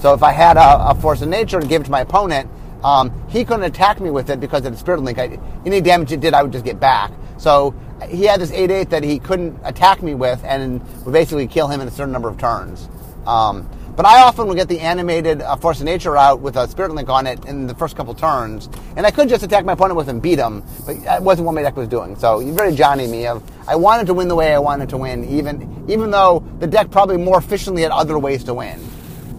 So 0.00 0.14
if 0.14 0.22
I 0.22 0.30
had 0.30 0.56
a, 0.56 0.90
a 0.90 0.94
Force 0.94 1.22
of 1.22 1.28
Nature 1.28 1.58
and 1.58 1.68
gave 1.68 1.80
it 1.80 1.84
to 1.84 1.90
my 1.90 2.00
opponent, 2.00 2.48
um, 2.84 3.12
he 3.28 3.44
couldn't 3.44 3.64
attack 3.64 4.00
me 4.00 4.10
with 4.10 4.30
it 4.30 4.38
because 4.38 4.64
of 4.64 4.72
the 4.72 4.78
Spirit 4.78 5.00
Link. 5.00 5.18
I, 5.18 5.38
any 5.66 5.80
damage 5.80 6.12
it 6.12 6.20
did, 6.20 6.34
I 6.34 6.42
would 6.42 6.52
just 6.52 6.64
get 6.64 6.78
back. 6.78 7.12
So 7.38 7.74
he 8.08 8.24
had 8.24 8.40
this 8.40 8.52
8 8.52 8.70
8 8.70 8.90
that 8.90 9.02
he 9.02 9.18
couldn't 9.18 9.58
attack 9.64 10.02
me 10.02 10.14
with 10.14 10.42
and 10.44 10.80
would 11.04 11.12
basically 11.12 11.48
kill 11.48 11.68
him 11.68 11.80
in 11.80 11.88
a 11.88 11.90
certain 11.90 12.12
number 12.12 12.28
of 12.28 12.38
turns. 12.38 12.88
Um, 13.26 13.68
but 13.98 14.06
I 14.06 14.22
often 14.22 14.46
would 14.46 14.54
get 14.54 14.68
the 14.68 14.78
animated 14.78 15.42
uh, 15.42 15.56
Force 15.56 15.80
of 15.80 15.86
Nature 15.86 16.16
out 16.16 16.38
with 16.38 16.54
a 16.54 16.68
Spirit 16.68 16.92
Link 16.92 17.08
on 17.08 17.26
it 17.26 17.44
in 17.46 17.66
the 17.66 17.74
first 17.74 17.96
couple 17.96 18.14
turns, 18.14 18.68
and 18.96 19.04
I 19.04 19.10
could 19.10 19.28
just 19.28 19.42
attack 19.42 19.64
my 19.64 19.72
opponent 19.72 19.96
with 19.96 20.08
and 20.08 20.22
beat 20.22 20.38
him, 20.38 20.62
but 20.86 21.02
that 21.02 21.20
wasn't 21.20 21.46
what 21.46 21.56
my 21.56 21.62
deck 21.62 21.74
was 21.74 21.88
doing. 21.88 22.14
So 22.14 22.38
you 22.38 22.52
very 22.52 22.76
Johnny 22.76 23.08
me 23.08 23.26
of 23.26 23.42
I 23.66 23.74
wanted 23.74 24.06
to 24.06 24.14
win 24.14 24.28
the 24.28 24.36
way 24.36 24.54
I 24.54 24.60
wanted 24.60 24.88
to 24.90 24.96
win, 24.96 25.24
even 25.24 25.84
even 25.88 26.12
though 26.12 26.44
the 26.60 26.66
deck 26.68 26.92
probably 26.92 27.16
more 27.16 27.38
efficiently 27.38 27.82
had 27.82 27.90
other 27.90 28.20
ways 28.20 28.44
to 28.44 28.54
win. 28.54 28.80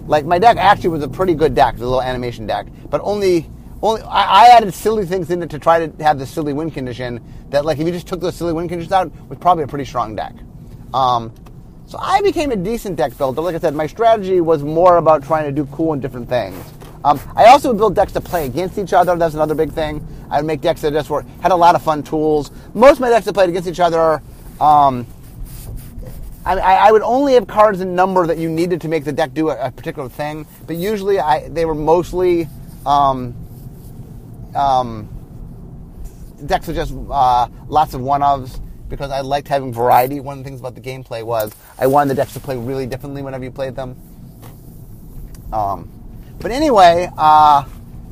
Like 0.07 0.25
my 0.25 0.37
deck 0.37 0.57
actually 0.57 0.89
was 0.89 1.03
a 1.03 1.07
pretty 1.07 1.35
good 1.35 1.55
deck, 1.55 1.77
the 1.77 1.85
little 1.85 2.01
animation 2.01 2.45
deck, 2.45 2.67
but 2.89 2.99
only 3.01 3.49
only 3.81 4.01
I, 4.01 4.23
I, 4.23 4.47
added 4.57 4.73
silly 4.73 5.05
things 5.05 5.31
in 5.31 5.41
it 5.41 5.51
to 5.51 5.59
try 5.59 5.87
to 5.87 6.03
have 6.03 6.19
the 6.19 6.25
silly 6.25 6.51
win 6.51 6.69
condition. 6.69 7.23
That 7.51 7.63
like 7.63 7.79
if 7.79 7.87
you 7.87 7.93
just 7.93 8.07
took 8.07 8.19
those 8.19 8.35
silly 8.35 8.51
win 8.51 8.67
conditions 8.67 8.91
out, 8.91 9.09
was 9.29 9.37
probably 9.37 9.63
a 9.63 9.67
pretty 9.67 9.85
strong 9.85 10.17
deck. 10.17 10.33
Um, 10.93 11.33
so 11.89 11.97
I 11.99 12.21
became 12.21 12.51
a 12.51 12.55
decent 12.55 12.97
deck 12.97 13.17
builder. 13.17 13.41
Like 13.41 13.55
I 13.55 13.59
said, 13.59 13.73
my 13.73 13.87
strategy 13.87 14.41
was 14.41 14.61
more 14.61 14.97
about 14.97 15.23
trying 15.23 15.45
to 15.45 15.51
do 15.51 15.67
cool 15.71 15.93
and 15.93 16.01
different 16.01 16.29
things. 16.29 16.63
Um, 17.03 17.19
I 17.35 17.45
also 17.45 17.69
would 17.69 17.79
build 17.79 17.95
decks 17.95 18.11
to 18.13 18.21
play 18.21 18.45
against 18.45 18.77
each 18.77 18.93
other. 18.93 19.15
That's 19.15 19.33
another 19.33 19.55
big 19.55 19.71
thing. 19.71 20.07
I 20.29 20.37
would 20.37 20.45
make 20.45 20.61
decks 20.61 20.81
that 20.81 20.93
just 20.93 21.09
were 21.09 21.23
had 21.41 21.51
a 21.51 21.55
lot 21.55 21.73
of 21.73 21.81
fun 21.81 22.03
tools. 22.03 22.51
Most 22.75 22.97
of 22.97 22.99
my 22.99 23.09
decks 23.09 23.25
that 23.25 23.33
played 23.33 23.49
against 23.49 23.67
each 23.67 23.79
other. 23.79 24.21
Um, 24.61 25.07
I, 26.45 26.57
I, 26.57 26.91
would 26.91 27.01
only 27.01 27.33
have 27.33 27.47
cards 27.47 27.81
in 27.81 27.95
number 27.95 28.25
that 28.25 28.37
you 28.37 28.49
needed 28.49 28.81
to 28.81 28.87
make 28.87 29.03
the 29.03 29.11
deck 29.11 29.33
do 29.33 29.49
a, 29.49 29.67
a 29.67 29.71
particular 29.71 30.09
thing, 30.09 30.47
but 30.67 30.75
usually 30.77 31.19
I, 31.19 31.47
they 31.49 31.65
were 31.65 31.75
mostly 31.75 32.47
um, 32.85 33.35
um, 34.55 35.09
decks 36.45 36.67
with 36.67 36.75
just 36.75 36.93
uh, 37.09 37.47
lots 37.67 37.93
of 37.93 38.01
one 38.01 38.21
ofs 38.21 38.59
because 38.89 39.11
I 39.11 39.21
liked 39.21 39.47
having 39.47 39.73
variety. 39.73 40.19
One 40.19 40.39
of 40.39 40.43
the 40.43 40.49
things 40.49 40.59
about 40.59 40.75
the 40.75 40.81
gameplay 40.81 41.23
was 41.23 41.53
I 41.77 41.87
wanted 41.87 42.09
the 42.09 42.15
decks 42.15 42.33
to 42.33 42.39
play 42.39 42.57
really 42.57 42.85
differently 42.85 43.21
whenever 43.21 43.43
you 43.43 43.51
played 43.51 43.75
them. 43.75 43.95
Um, 45.53 45.91
but 46.39 46.51
anyway, 46.51 47.09
uh, 47.17 47.65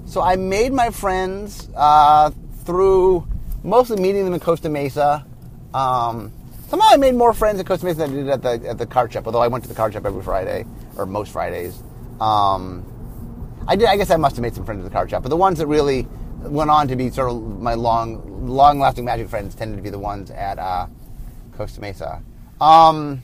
so 0.06 0.22
I 0.22 0.36
made 0.36 0.74
my 0.74 0.90
friends 0.90 1.70
uh, 1.76 2.32
through 2.66 3.28
mostly 3.64 4.02
meeting 4.02 4.26
them 4.26 4.34
in 4.34 4.40
Costa 4.40 4.70
Mesa. 4.70 5.26
Um, 5.74 6.32
somehow 6.70 6.88
I 6.90 6.98
made 6.98 7.16
more 7.16 7.34
friends 7.34 7.60
at 7.60 7.66
Costa 7.66 7.86
Mesa 7.86 8.00
than 8.00 8.12
I 8.12 8.14
did 8.14 8.30
at 8.30 8.42
the 8.42 8.70
at 8.70 8.78
the 8.78 8.86
card 8.86 9.12
shop. 9.14 9.26
Although 9.26 9.42
I 9.42 9.48
went 9.48 9.64
to 9.64 9.70
the 9.70 9.76
card 9.76 9.94
shop 9.94 10.06
every 10.06 10.24
Friday 10.24 10.66
or 10.96 11.06
most 11.06 11.32
Fridays. 11.32 11.82
Um, 12.20 12.86
I 13.68 13.76
did. 13.76 13.88
I 13.88 13.98
guess 13.98 14.10
I 14.10 14.18
must 14.18 14.36
have 14.38 14.44
made 14.44 14.56
some 14.56 14.66
friends 14.66 14.80
at 14.80 14.86
the 14.86 14.94
card 14.94 15.10
shop, 15.10 15.24
but 15.24 15.30
the 15.30 15.38
ones 15.38 15.60
that 15.60 15.68
really 15.68 16.08
went 16.50 16.70
on 16.70 16.88
to 16.88 16.96
be 16.96 17.10
sort 17.10 17.32
of 17.32 17.62
my 17.62 17.74
long, 17.74 18.48
long-lasting 18.48 19.06
Magic 19.06 19.30
friends 19.30 19.56
tended 19.56 19.78
to 19.78 19.84
be 19.84 19.90
the 19.90 20.00
ones 20.00 20.32
at 20.32 20.60
uh, 20.60 20.88
Costa 21.56 21.82
Mesa. 21.82 22.22
Um, 22.60 23.24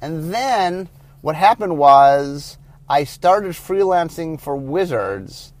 and 0.00 0.32
then 0.32 0.88
what 1.20 1.36
happened 1.36 1.78
was 1.78 2.58
I 2.88 3.04
started 3.04 3.52
freelancing 3.52 4.40
for 4.40 4.56
Wizards, 4.56 5.52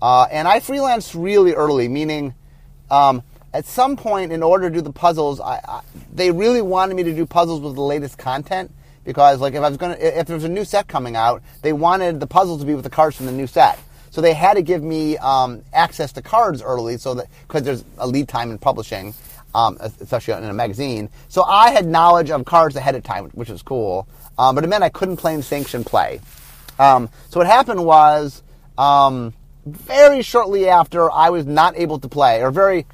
uh, 0.00 0.26
and 0.30 0.48
I 0.48 0.60
freelanced 0.60 1.20
really 1.20 1.54
early, 1.54 1.88
meaning 1.88 2.34
um, 2.90 3.22
at 3.54 3.66
some 3.66 3.96
point, 3.96 4.32
in 4.32 4.42
order 4.42 4.70
to 4.70 4.74
do 4.74 4.80
the 4.80 4.92
puzzles, 4.92 5.38
I, 5.40 5.60
I, 5.66 5.82
they 6.12 6.30
really 6.30 6.62
wanted 6.62 6.96
me 6.96 7.02
to 7.02 7.14
do 7.14 7.26
puzzles 7.26 7.60
with 7.60 7.74
the 7.74 7.82
latest 7.82 8.16
content 8.16 8.72
because, 9.04 9.40
like, 9.40 9.54
if 9.54 9.62
I 9.62 9.68
was 9.68 9.76
gonna, 9.76 9.94
if 9.94 10.26
there 10.26 10.36
was 10.36 10.44
a 10.44 10.48
new 10.48 10.64
set 10.64 10.88
coming 10.88 11.16
out, 11.16 11.42
they 11.60 11.72
wanted 11.72 12.18
the 12.18 12.26
puzzles 12.26 12.60
to 12.60 12.66
be 12.66 12.74
with 12.74 12.84
the 12.84 12.90
cards 12.90 13.16
from 13.16 13.26
the 13.26 13.32
new 13.32 13.46
set. 13.46 13.78
So 14.12 14.20
they 14.20 14.34
had 14.34 14.54
to 14.54 14.62
give 14.62 14.82
me 14.82 15.16
um, 15.16 15.62
access 15.72 16.12
to 16.12 16.22
cards 16.22 16.62
early, 16.62 16.98
so 16.98 17.14
that 17.14 17.28
because 17.48 17.62
there's 17.62 17.82
a 17.96 18.06
lead 18.06 18.28
time 18.28 18.50
in 18.50 18.58
publishing, 18.58 19.14
um, 19.54 19.78
especially 19.80 20.34
in 20.34 20.44
a 20.44 20.52
magazine. 20.52 21.08
So 21.28 21.44
I 21.44 21.70
had 21.70 21.86
knowledge 21.86 22.30
of 22.30 22.44
cards 22.44 22.76
ahead 22.76 22.94
of 22.94 23.02
time, 23.02 23.30
which 23.32 23.48
was 23.48 23.62
cool. 23.62 24.06
Um, 24.36 24.54
but 24.54 24.64
it 24.64 24.66
meant 24.66 24.84
I 24.84 24.90
couldn't 24.90 25.16
play 25.16 25.32
in 25.32 25.42
sanctioned 25.42 25.86
play. 25.86 26.20
Um, 26.78 27.08
so 27.30 27.40
what 27.40 27.46
happened 27.46 27.86
was 27.86 28.42
um, 28.76 29.32
very 29.64 30.20
shortly 30.20 30.68
after 30.68 31.10
I 31.10 31.30
was 31.30 31.46
not 31.46 31.78
able 31.78 31.98
to 32.00 32.08
play, 32.08 32.42
or 32.42 32.50
very 32.50 32.84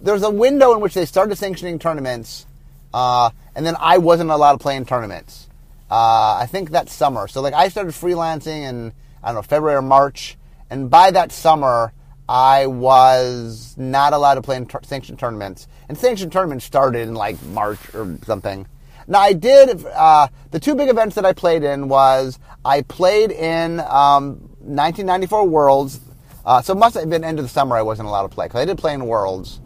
there 0.00 0.14
was 0.14 0.22
a 0.22 0.30
window 0.30 0.72
in 0.72 0.80
which 0.80 0.94
they 0.94 1.04
started 1.04 1.36
sanctioning 1.36 1.80
tournaments, 1.80 2.46
uh, 2.94 3.30
and 3.56 3.66
then 3.66 3.74
I 3.80 3.98
wasn't 3.98 4.30
allowed 4.30 4.52
to 4.52 4.58
play 4.58 4.76
in 4.76 4.84
tournaments. 4.84 5.48
Uh, 5.90 6.38
I 6.40 6.46
think 6.48 6.70
that 6.70 6.88
summer. 6.88 7.26
So 7.26 7.40
like 7.40 7.54
I 7.54 7.70
started 7.70 7.92
freelancing 7.92 8.68
in 8.68 8.92
I 9.20 9.28
don't 9.28 9.34
know 9.34 9.42
February 9.42 9.76
or 9.76 9.82
March, 9.82 10.36
and 10.70 10.88
by 10.88 11.10
that 11.10 11.32
summer, 11.32 11.92
I 12.28 12.66
was 12.66 13.74
not 13.76 14.12
allowed 14.12 14.34
to 14.34 14.42
play 14.42 14.56
in 14.56 14.68
sanctioned 14.84 15.18
tournaments. 15.18 15.66
And 15.88 15.98
sanctioned 15.98 16.30
tournaments 16.30 16.64
started 16.64 17.08
in 17.08 17.14
like 17.14 17.42
March 17.46 17.92
or 17.92 18.16
something. 18.24 18.68
Now 19.08 19.18
I 19.18 19.32
did 19.32 19.84
uh, 19.86 20.28
the 20.52 20.60
two 20.60 20.76
big 20.76 20.88
events 20.88 21.16
that 21.16 21.26
I 21.26 21.32
played 21.32 21.64
in 21.64 21.88
was 21.88 22.38
I 22.64 22.82
played 22.82 23.32
in 23.32 23.80
um, 23.80 24.38
1994 24.60 25.48
Worlds. 25.48 26.00
Uh, 26.46 26.62
so 26.62 26.72
it 26.72 26.76
must 26.76 26.94
have 26.94 27.10
been 27.10 27.24
end 27.24 27.40
of 27.40 27.44
the 27.44 27.48
summer 27.48 27.76
I 27.76 27.82
wasn't 27.82 28.06
allowed 28.06 28.22
to 28.22 28.28
play 28.28 28.46
because 28.46 28.60
I 28.60 28.64
did 28.64 28.78
play 28.78 28.94
in 28.94 29.04
Worlds, 29.06 29.60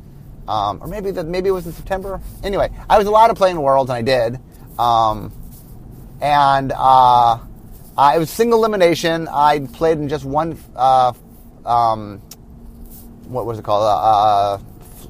um, 0.48 0.78
or 0.82 0.88
maybe 0.88 1.10
that 1.10 1.26
maybe 1.26 1.50
it 1.50 1.52
was 1.52 1.66
in 1.66 1.72
September. 1.72 2.20
Anyway, 2.42 2.70
I 2.88 2.96
was 2.96 3.06
allowed 3.06 3.28
to 3.28 3.34
play 3.34 3.50
in 3.50 3.60
Worlds 3.60 3.90
and 3.90 3.98
I 3.98 4.02
did, 4.02 4.40
um, 4.78 5.32
and 6.22 6.72
uh, 6.74 7.38
uh, 7.96 8.12
it 8.14 8.18
was 8.18 8.30
single 8.30 8.58
elimination. 8.58 9.28
I 9.28 9.60
played 9.60 9.98
in 9.98 10.08
just 10.08 10.24
one. 10.24 10.58
Uh, 10.74 11.12
um, 11.64 12.18
what 13.28 13.46
was 13.46 13.58
it 13.58 13.64
called? 13.64 13.84
Uh, 13.84 13.96
uh 13.96 14.58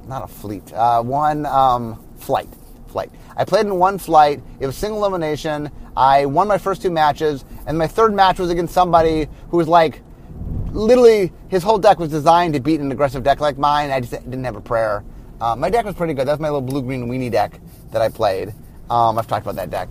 not 0.07 0.23
a 0.23 0.27
fleet. 0.27 0.73
Uh, 0.73 1.03
one 1.03 1.47
um, 1.47 2.03
flight. 2.17 2.49
Flight. 2.89 3.11
I 3.37 3.45
played 3.45 3.67
in 3.67 3.79
one 3.79 3.99
flight. 3.99 4.43
It 4.61 4.67
was 4.67 4.77
single 4.77 5.05
elimination. 5.05 5.71
I 5.97 6.27
won 6.27 6.49
my 6.49 6.59
first 6.59 6.83
two 6.83 6.91
matches, 6.91 7.45
and 7.67 7.79
my 7.79 7.87
third 7.87 8.15
match 8.15 8.39
was 8.39 8.51
against 8.51 8.75
somebody 8.75 9.29
who 9.49 9.57
was 9.57 9.69
like, 9.69 10.03
literally, 10.73 11.33
his 11.49 11.63
whole 11.63 11.79
deck 11.79 11.99
was 11.99 12.11
designed 12.11 12.55
to 12.55 12.61
beat 12.61 12.81
an 12.81 12.93
aggressive 12.93 13.23
deck 13.23 13.41
like 13.41 13.59
mine. 13.59 13.91
I 13.91 14.01
just 14.01 14.13
didn't 14.13 14.45
have 14.45 14.57
a 14.57 14.61
prayer. 14.61 15.05
Uh, 15.41 15.57
my 15.57 15.71
deck 15.71 15.85
was 15.85 15.95
pretty 15.95 16.15
good. 16.15 16.27
That's 16.27 16.41
my 16.41 16.49
little 16.49 16.61
blue 16.61 16.83
green 16.83 17.09
weenie 17.09 17.31
deck 17.31 17.61
that 17.93 18.03
I 18.03 18.09
played. 18.09 18.55
Um, 18.91 19.19
I've 19.19 19.27
talked 19.27 19.47
about 19.47 19.57
that 19.57 19.71
deck. 19.71 19.89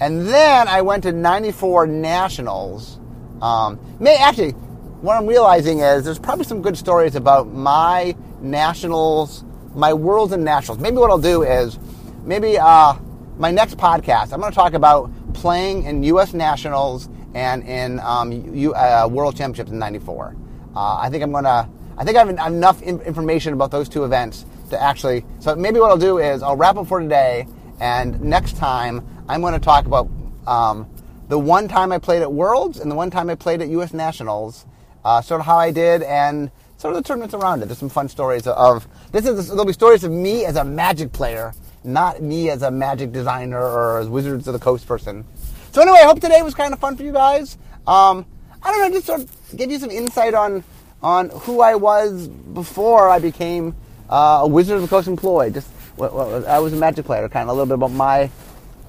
And 0.00 0.26
then 0.26 0.68
I 0.68 0.82
went 0.82 1.04
to 1.04 1.12
94 1.12 1.86
Nationals. 1.86 2.98
Um, 3.40 3.80
may, 3.98 4.16
actually, 4.16 4.52
what 5.00 5.16
I'm 5.16 5.26
realizing 5.26 5.80
is 5.80 6.04
there's 6.04 6.18
probably 6.18 6.44
some 6.44 6.62
good 6.62 6.76
stories 6.76 7.14
about 7.14 7.48
my 7.48 8.14
Nationals, 8.40 9.44
my 9.74 9.94
Worlds 9.94 10.32
and 10.32 10.44
Nationals. 10.44 10.78
Maybe 10.78 10.96
what 10.96 11.10
I'll 11.10 11.18
do 11.18 11.42
is, 11.42 11.78
maybe 12.24 12.58
uh, 12.58 12.96
my 13.38 13.50
next 13.50 13.78
podcast, 13.78 14.32
I'm 14.32 14.40
going 14.40 14.52
to 14.52 14.56
talk 14.56 14.74
about 14.74 15.10
playing 15.34 15.84
in 15.84 16.02
U.S. 16.04 16.34
Nationals 16.34 17.08
and 17.34 17.62
in 17.64 18.00
um, 18.00 18.32
U, 18.32 18.74
uh, 18.74 19.08
World 19.10 19.36
Championships 19.36 19.70
in 19.70 19.78
'94. 19.78 20.36
Uh, 20.74 20.96
I 20.96 21.10
think 21.10 21.22
I'm 21.22 21.32
going 21.32 21.44
to. 21.44 21.68
I 21.98 22.04
think 22.04 22.16
I 22.16 22.24
have 22.24 22.52
enough 22.52 22.82
information 22.82 23.54
about 23.54 23.70
those 23.70 23.88
two 23.88 24.04
events 24.04 24.44
to 24.70 24.82
actually. 24.82 25.24
So 25.40 25.54
maybe 25.54 25.80
what 25.80 25.90
I'll 25.90 25.96
do 25.96 26.18
is 26.18 26.42
I'll 26.42 26.56
wrap 26.56 26.76
up 26.76 26.86
for 26.86 27.00
today, 27.00 27.46
and 27.80 28.20
next 28.20 28.56
time 28.56 29.06
I'm 29.28 29.40
going 29.40 29.54
to 29.54 29.60
talk 29.60 29.86
about 29.86 30.08
um, 30.46 30.88
the 31.28 31.38
one 31.38 31.66
time 31.68 31.90
I 31.90 31.98
played 31.98 32.22
at 32.22 32.32
Worlds 32.32 32.78
and 32.78 32.90
the 32.90 32.94
one 32.94 33.10
time 33.10 33.28
I 33.28 33.34
played 33.34 33.60
at 33.60 33.68
U.S. 33.68 33.92
Nationals, 33.92 34.66
uh, 35.04 35.20
sort 35.20 35.40
of 35.40 35.46
how 35.46 35.58
I 35.58 35.72
did, 35.72 36.02
and 36.02 36.50
sort 36.76 36.94
of 36.94 37.02
the 37.02 37.06
tournaments 37.08 37.34
around 37.34 37.62
it. 37.62 37.66
There's 37.66 37.78
some 37.78 37.88
fun 37.88 38.08
stories 38.08 38.46
of 38.46 38.86
this 39.10 39.26
is 39.26 39.48
there'll 39.48 39.64
be 39.64 39.72
stories 39.72 40.04
of 40.04 40.12
me 40.12 40.44
as 40.44 40.56
a 40.56 40.64
Magic 40.64 41.12
player, 41.12 41.54
not 41.82 42.22
me 42.22 42.50
as 42.50 42.62
a 42.62 42.70
Magic 42.70 43.12
designer 43.12 43.60
or 43.60 43.98
as 43.98 44.08
Wizards 44.08 44.46
of 44.46 44.52
the 44.52 44.60
Coast 44.60 44.86
person. 44.86 45.24
So 45.72 45.82
anyway, 45.82 45.98
I 46.02 46.06
hope 46.06 46.20
today 46.20 46.42
was 46.42 46.54
kind 46.54 46.72
of 46.72 46.78
fun 46.78 46.96
for 46.96 47.02
you 47.02 47.12
guys. 47.12 47.58
Um, 47.86 48.26
I 48.62 48.70
don't 48.70 48.80
know, 48.80 48.96
just 48.96 49.06
sort 49.06 49.20
of 49.20 49.56
give 49.56 49.70
you 49.70 49.78
some 49.78 49.90
insight 49.90 50.34
on 50.34 50.62
on 51.02 51.30
who 51.30 51.60
I 51.60 51.74
was 51.74 52.28
before 52.28 53.08
I 53.08 53.18
became 53.18 53.74
uh, 54.08 54.40
a 54.42 54.48
Wizard 54.48 54.76
of 54.76 54.82
the 54.82 54.88
Coast 54.88 55.08
employee. 55.08 55.50
Just 55.50 55.68
well, 55.96 56.46
I 56.46 56.58
was 56.58 56.72
a 56.72 56.76
Magic 56.76 57.04
player, 57.06 57.28
kind 57.28 57.48
of 57.48 57.48
a 57.48 57.52
little 57.52 57.66
bit 57.66 57.74
about 57.74 57.90
my 57.90 58.30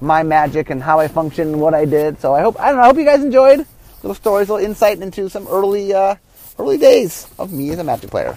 my 0.00 0.22
magic 0.22 0.70
and 0.70 0.82
how 0.82 0.98
I 1.00 1.08
functioned 1.08 1.52
and 1.52 1.60
what 1.60 1.74
I 1.74 1.84
did. 1.84 2.20
So 2.20 2.34
I 2.34 2.40
hope 2.40 2.56
I 2.58 2.72
know. 2.72 2.80
I 2.80 2.86
hope 2.86 2.96
you 2.96 3.04
guys 3.04 3.22
enjoyed 3.22 3.66
little 4.02 4.14
stories, 4.14 4.48
little 4.48 4.64
insight 4.64 5.00
into 5.00 5.28
some 5.28 5.46
early 5.48 5.92
uh, 5.92 6.16
early 6.58 6.78
days 6.78 7.28
of 7.38 7.52
me 7.52 7.70
as 7.70 7.78
a 7.78 7.84
magic 7.84 8.10
player. 8.10 8.36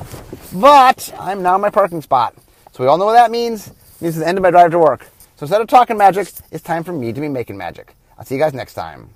But 0.53 1.13
I'm 1.19 1.41
now 1.41 1.55
in 1.55 1.61
my 1.61 1.69
parking 1.69 2.01
spot, 2.01 2.35
so 2.71 2.83
we 2.83 2.89
all 2.89 2.97
know 2.97 3.05
what 3.05 3.13
that 3.13 3.31
means. 3.31 3.67
It 3.67 4.01
means 4.01 4.15
it's 4.15 4.23
the 4.23 4.27
end 4.27 4.37
of 4.37 4.41
my 4.41 4.51
drive 4.51 4.71
to 4.71 4.79
work. 4.79 5.07
So 5.37 5.45
instead 5.45 5.61
of 5.61 5.67
talking 5.67 5.97
magic, 5.97 6.31
it's 6.51 6.63
time 6.63 6.83
for 6.83 6.93
me 6.93 7.13
to 7.13 7.21
be 7.21 7.27
making 7.27 7.57
magic. 7.57 7.95
I'll 8.17 8.25
see 8.25 8.35
you 8.35 8.41
guys 8.41 8.53
next 8.53 8.73
time. 8.75 9.09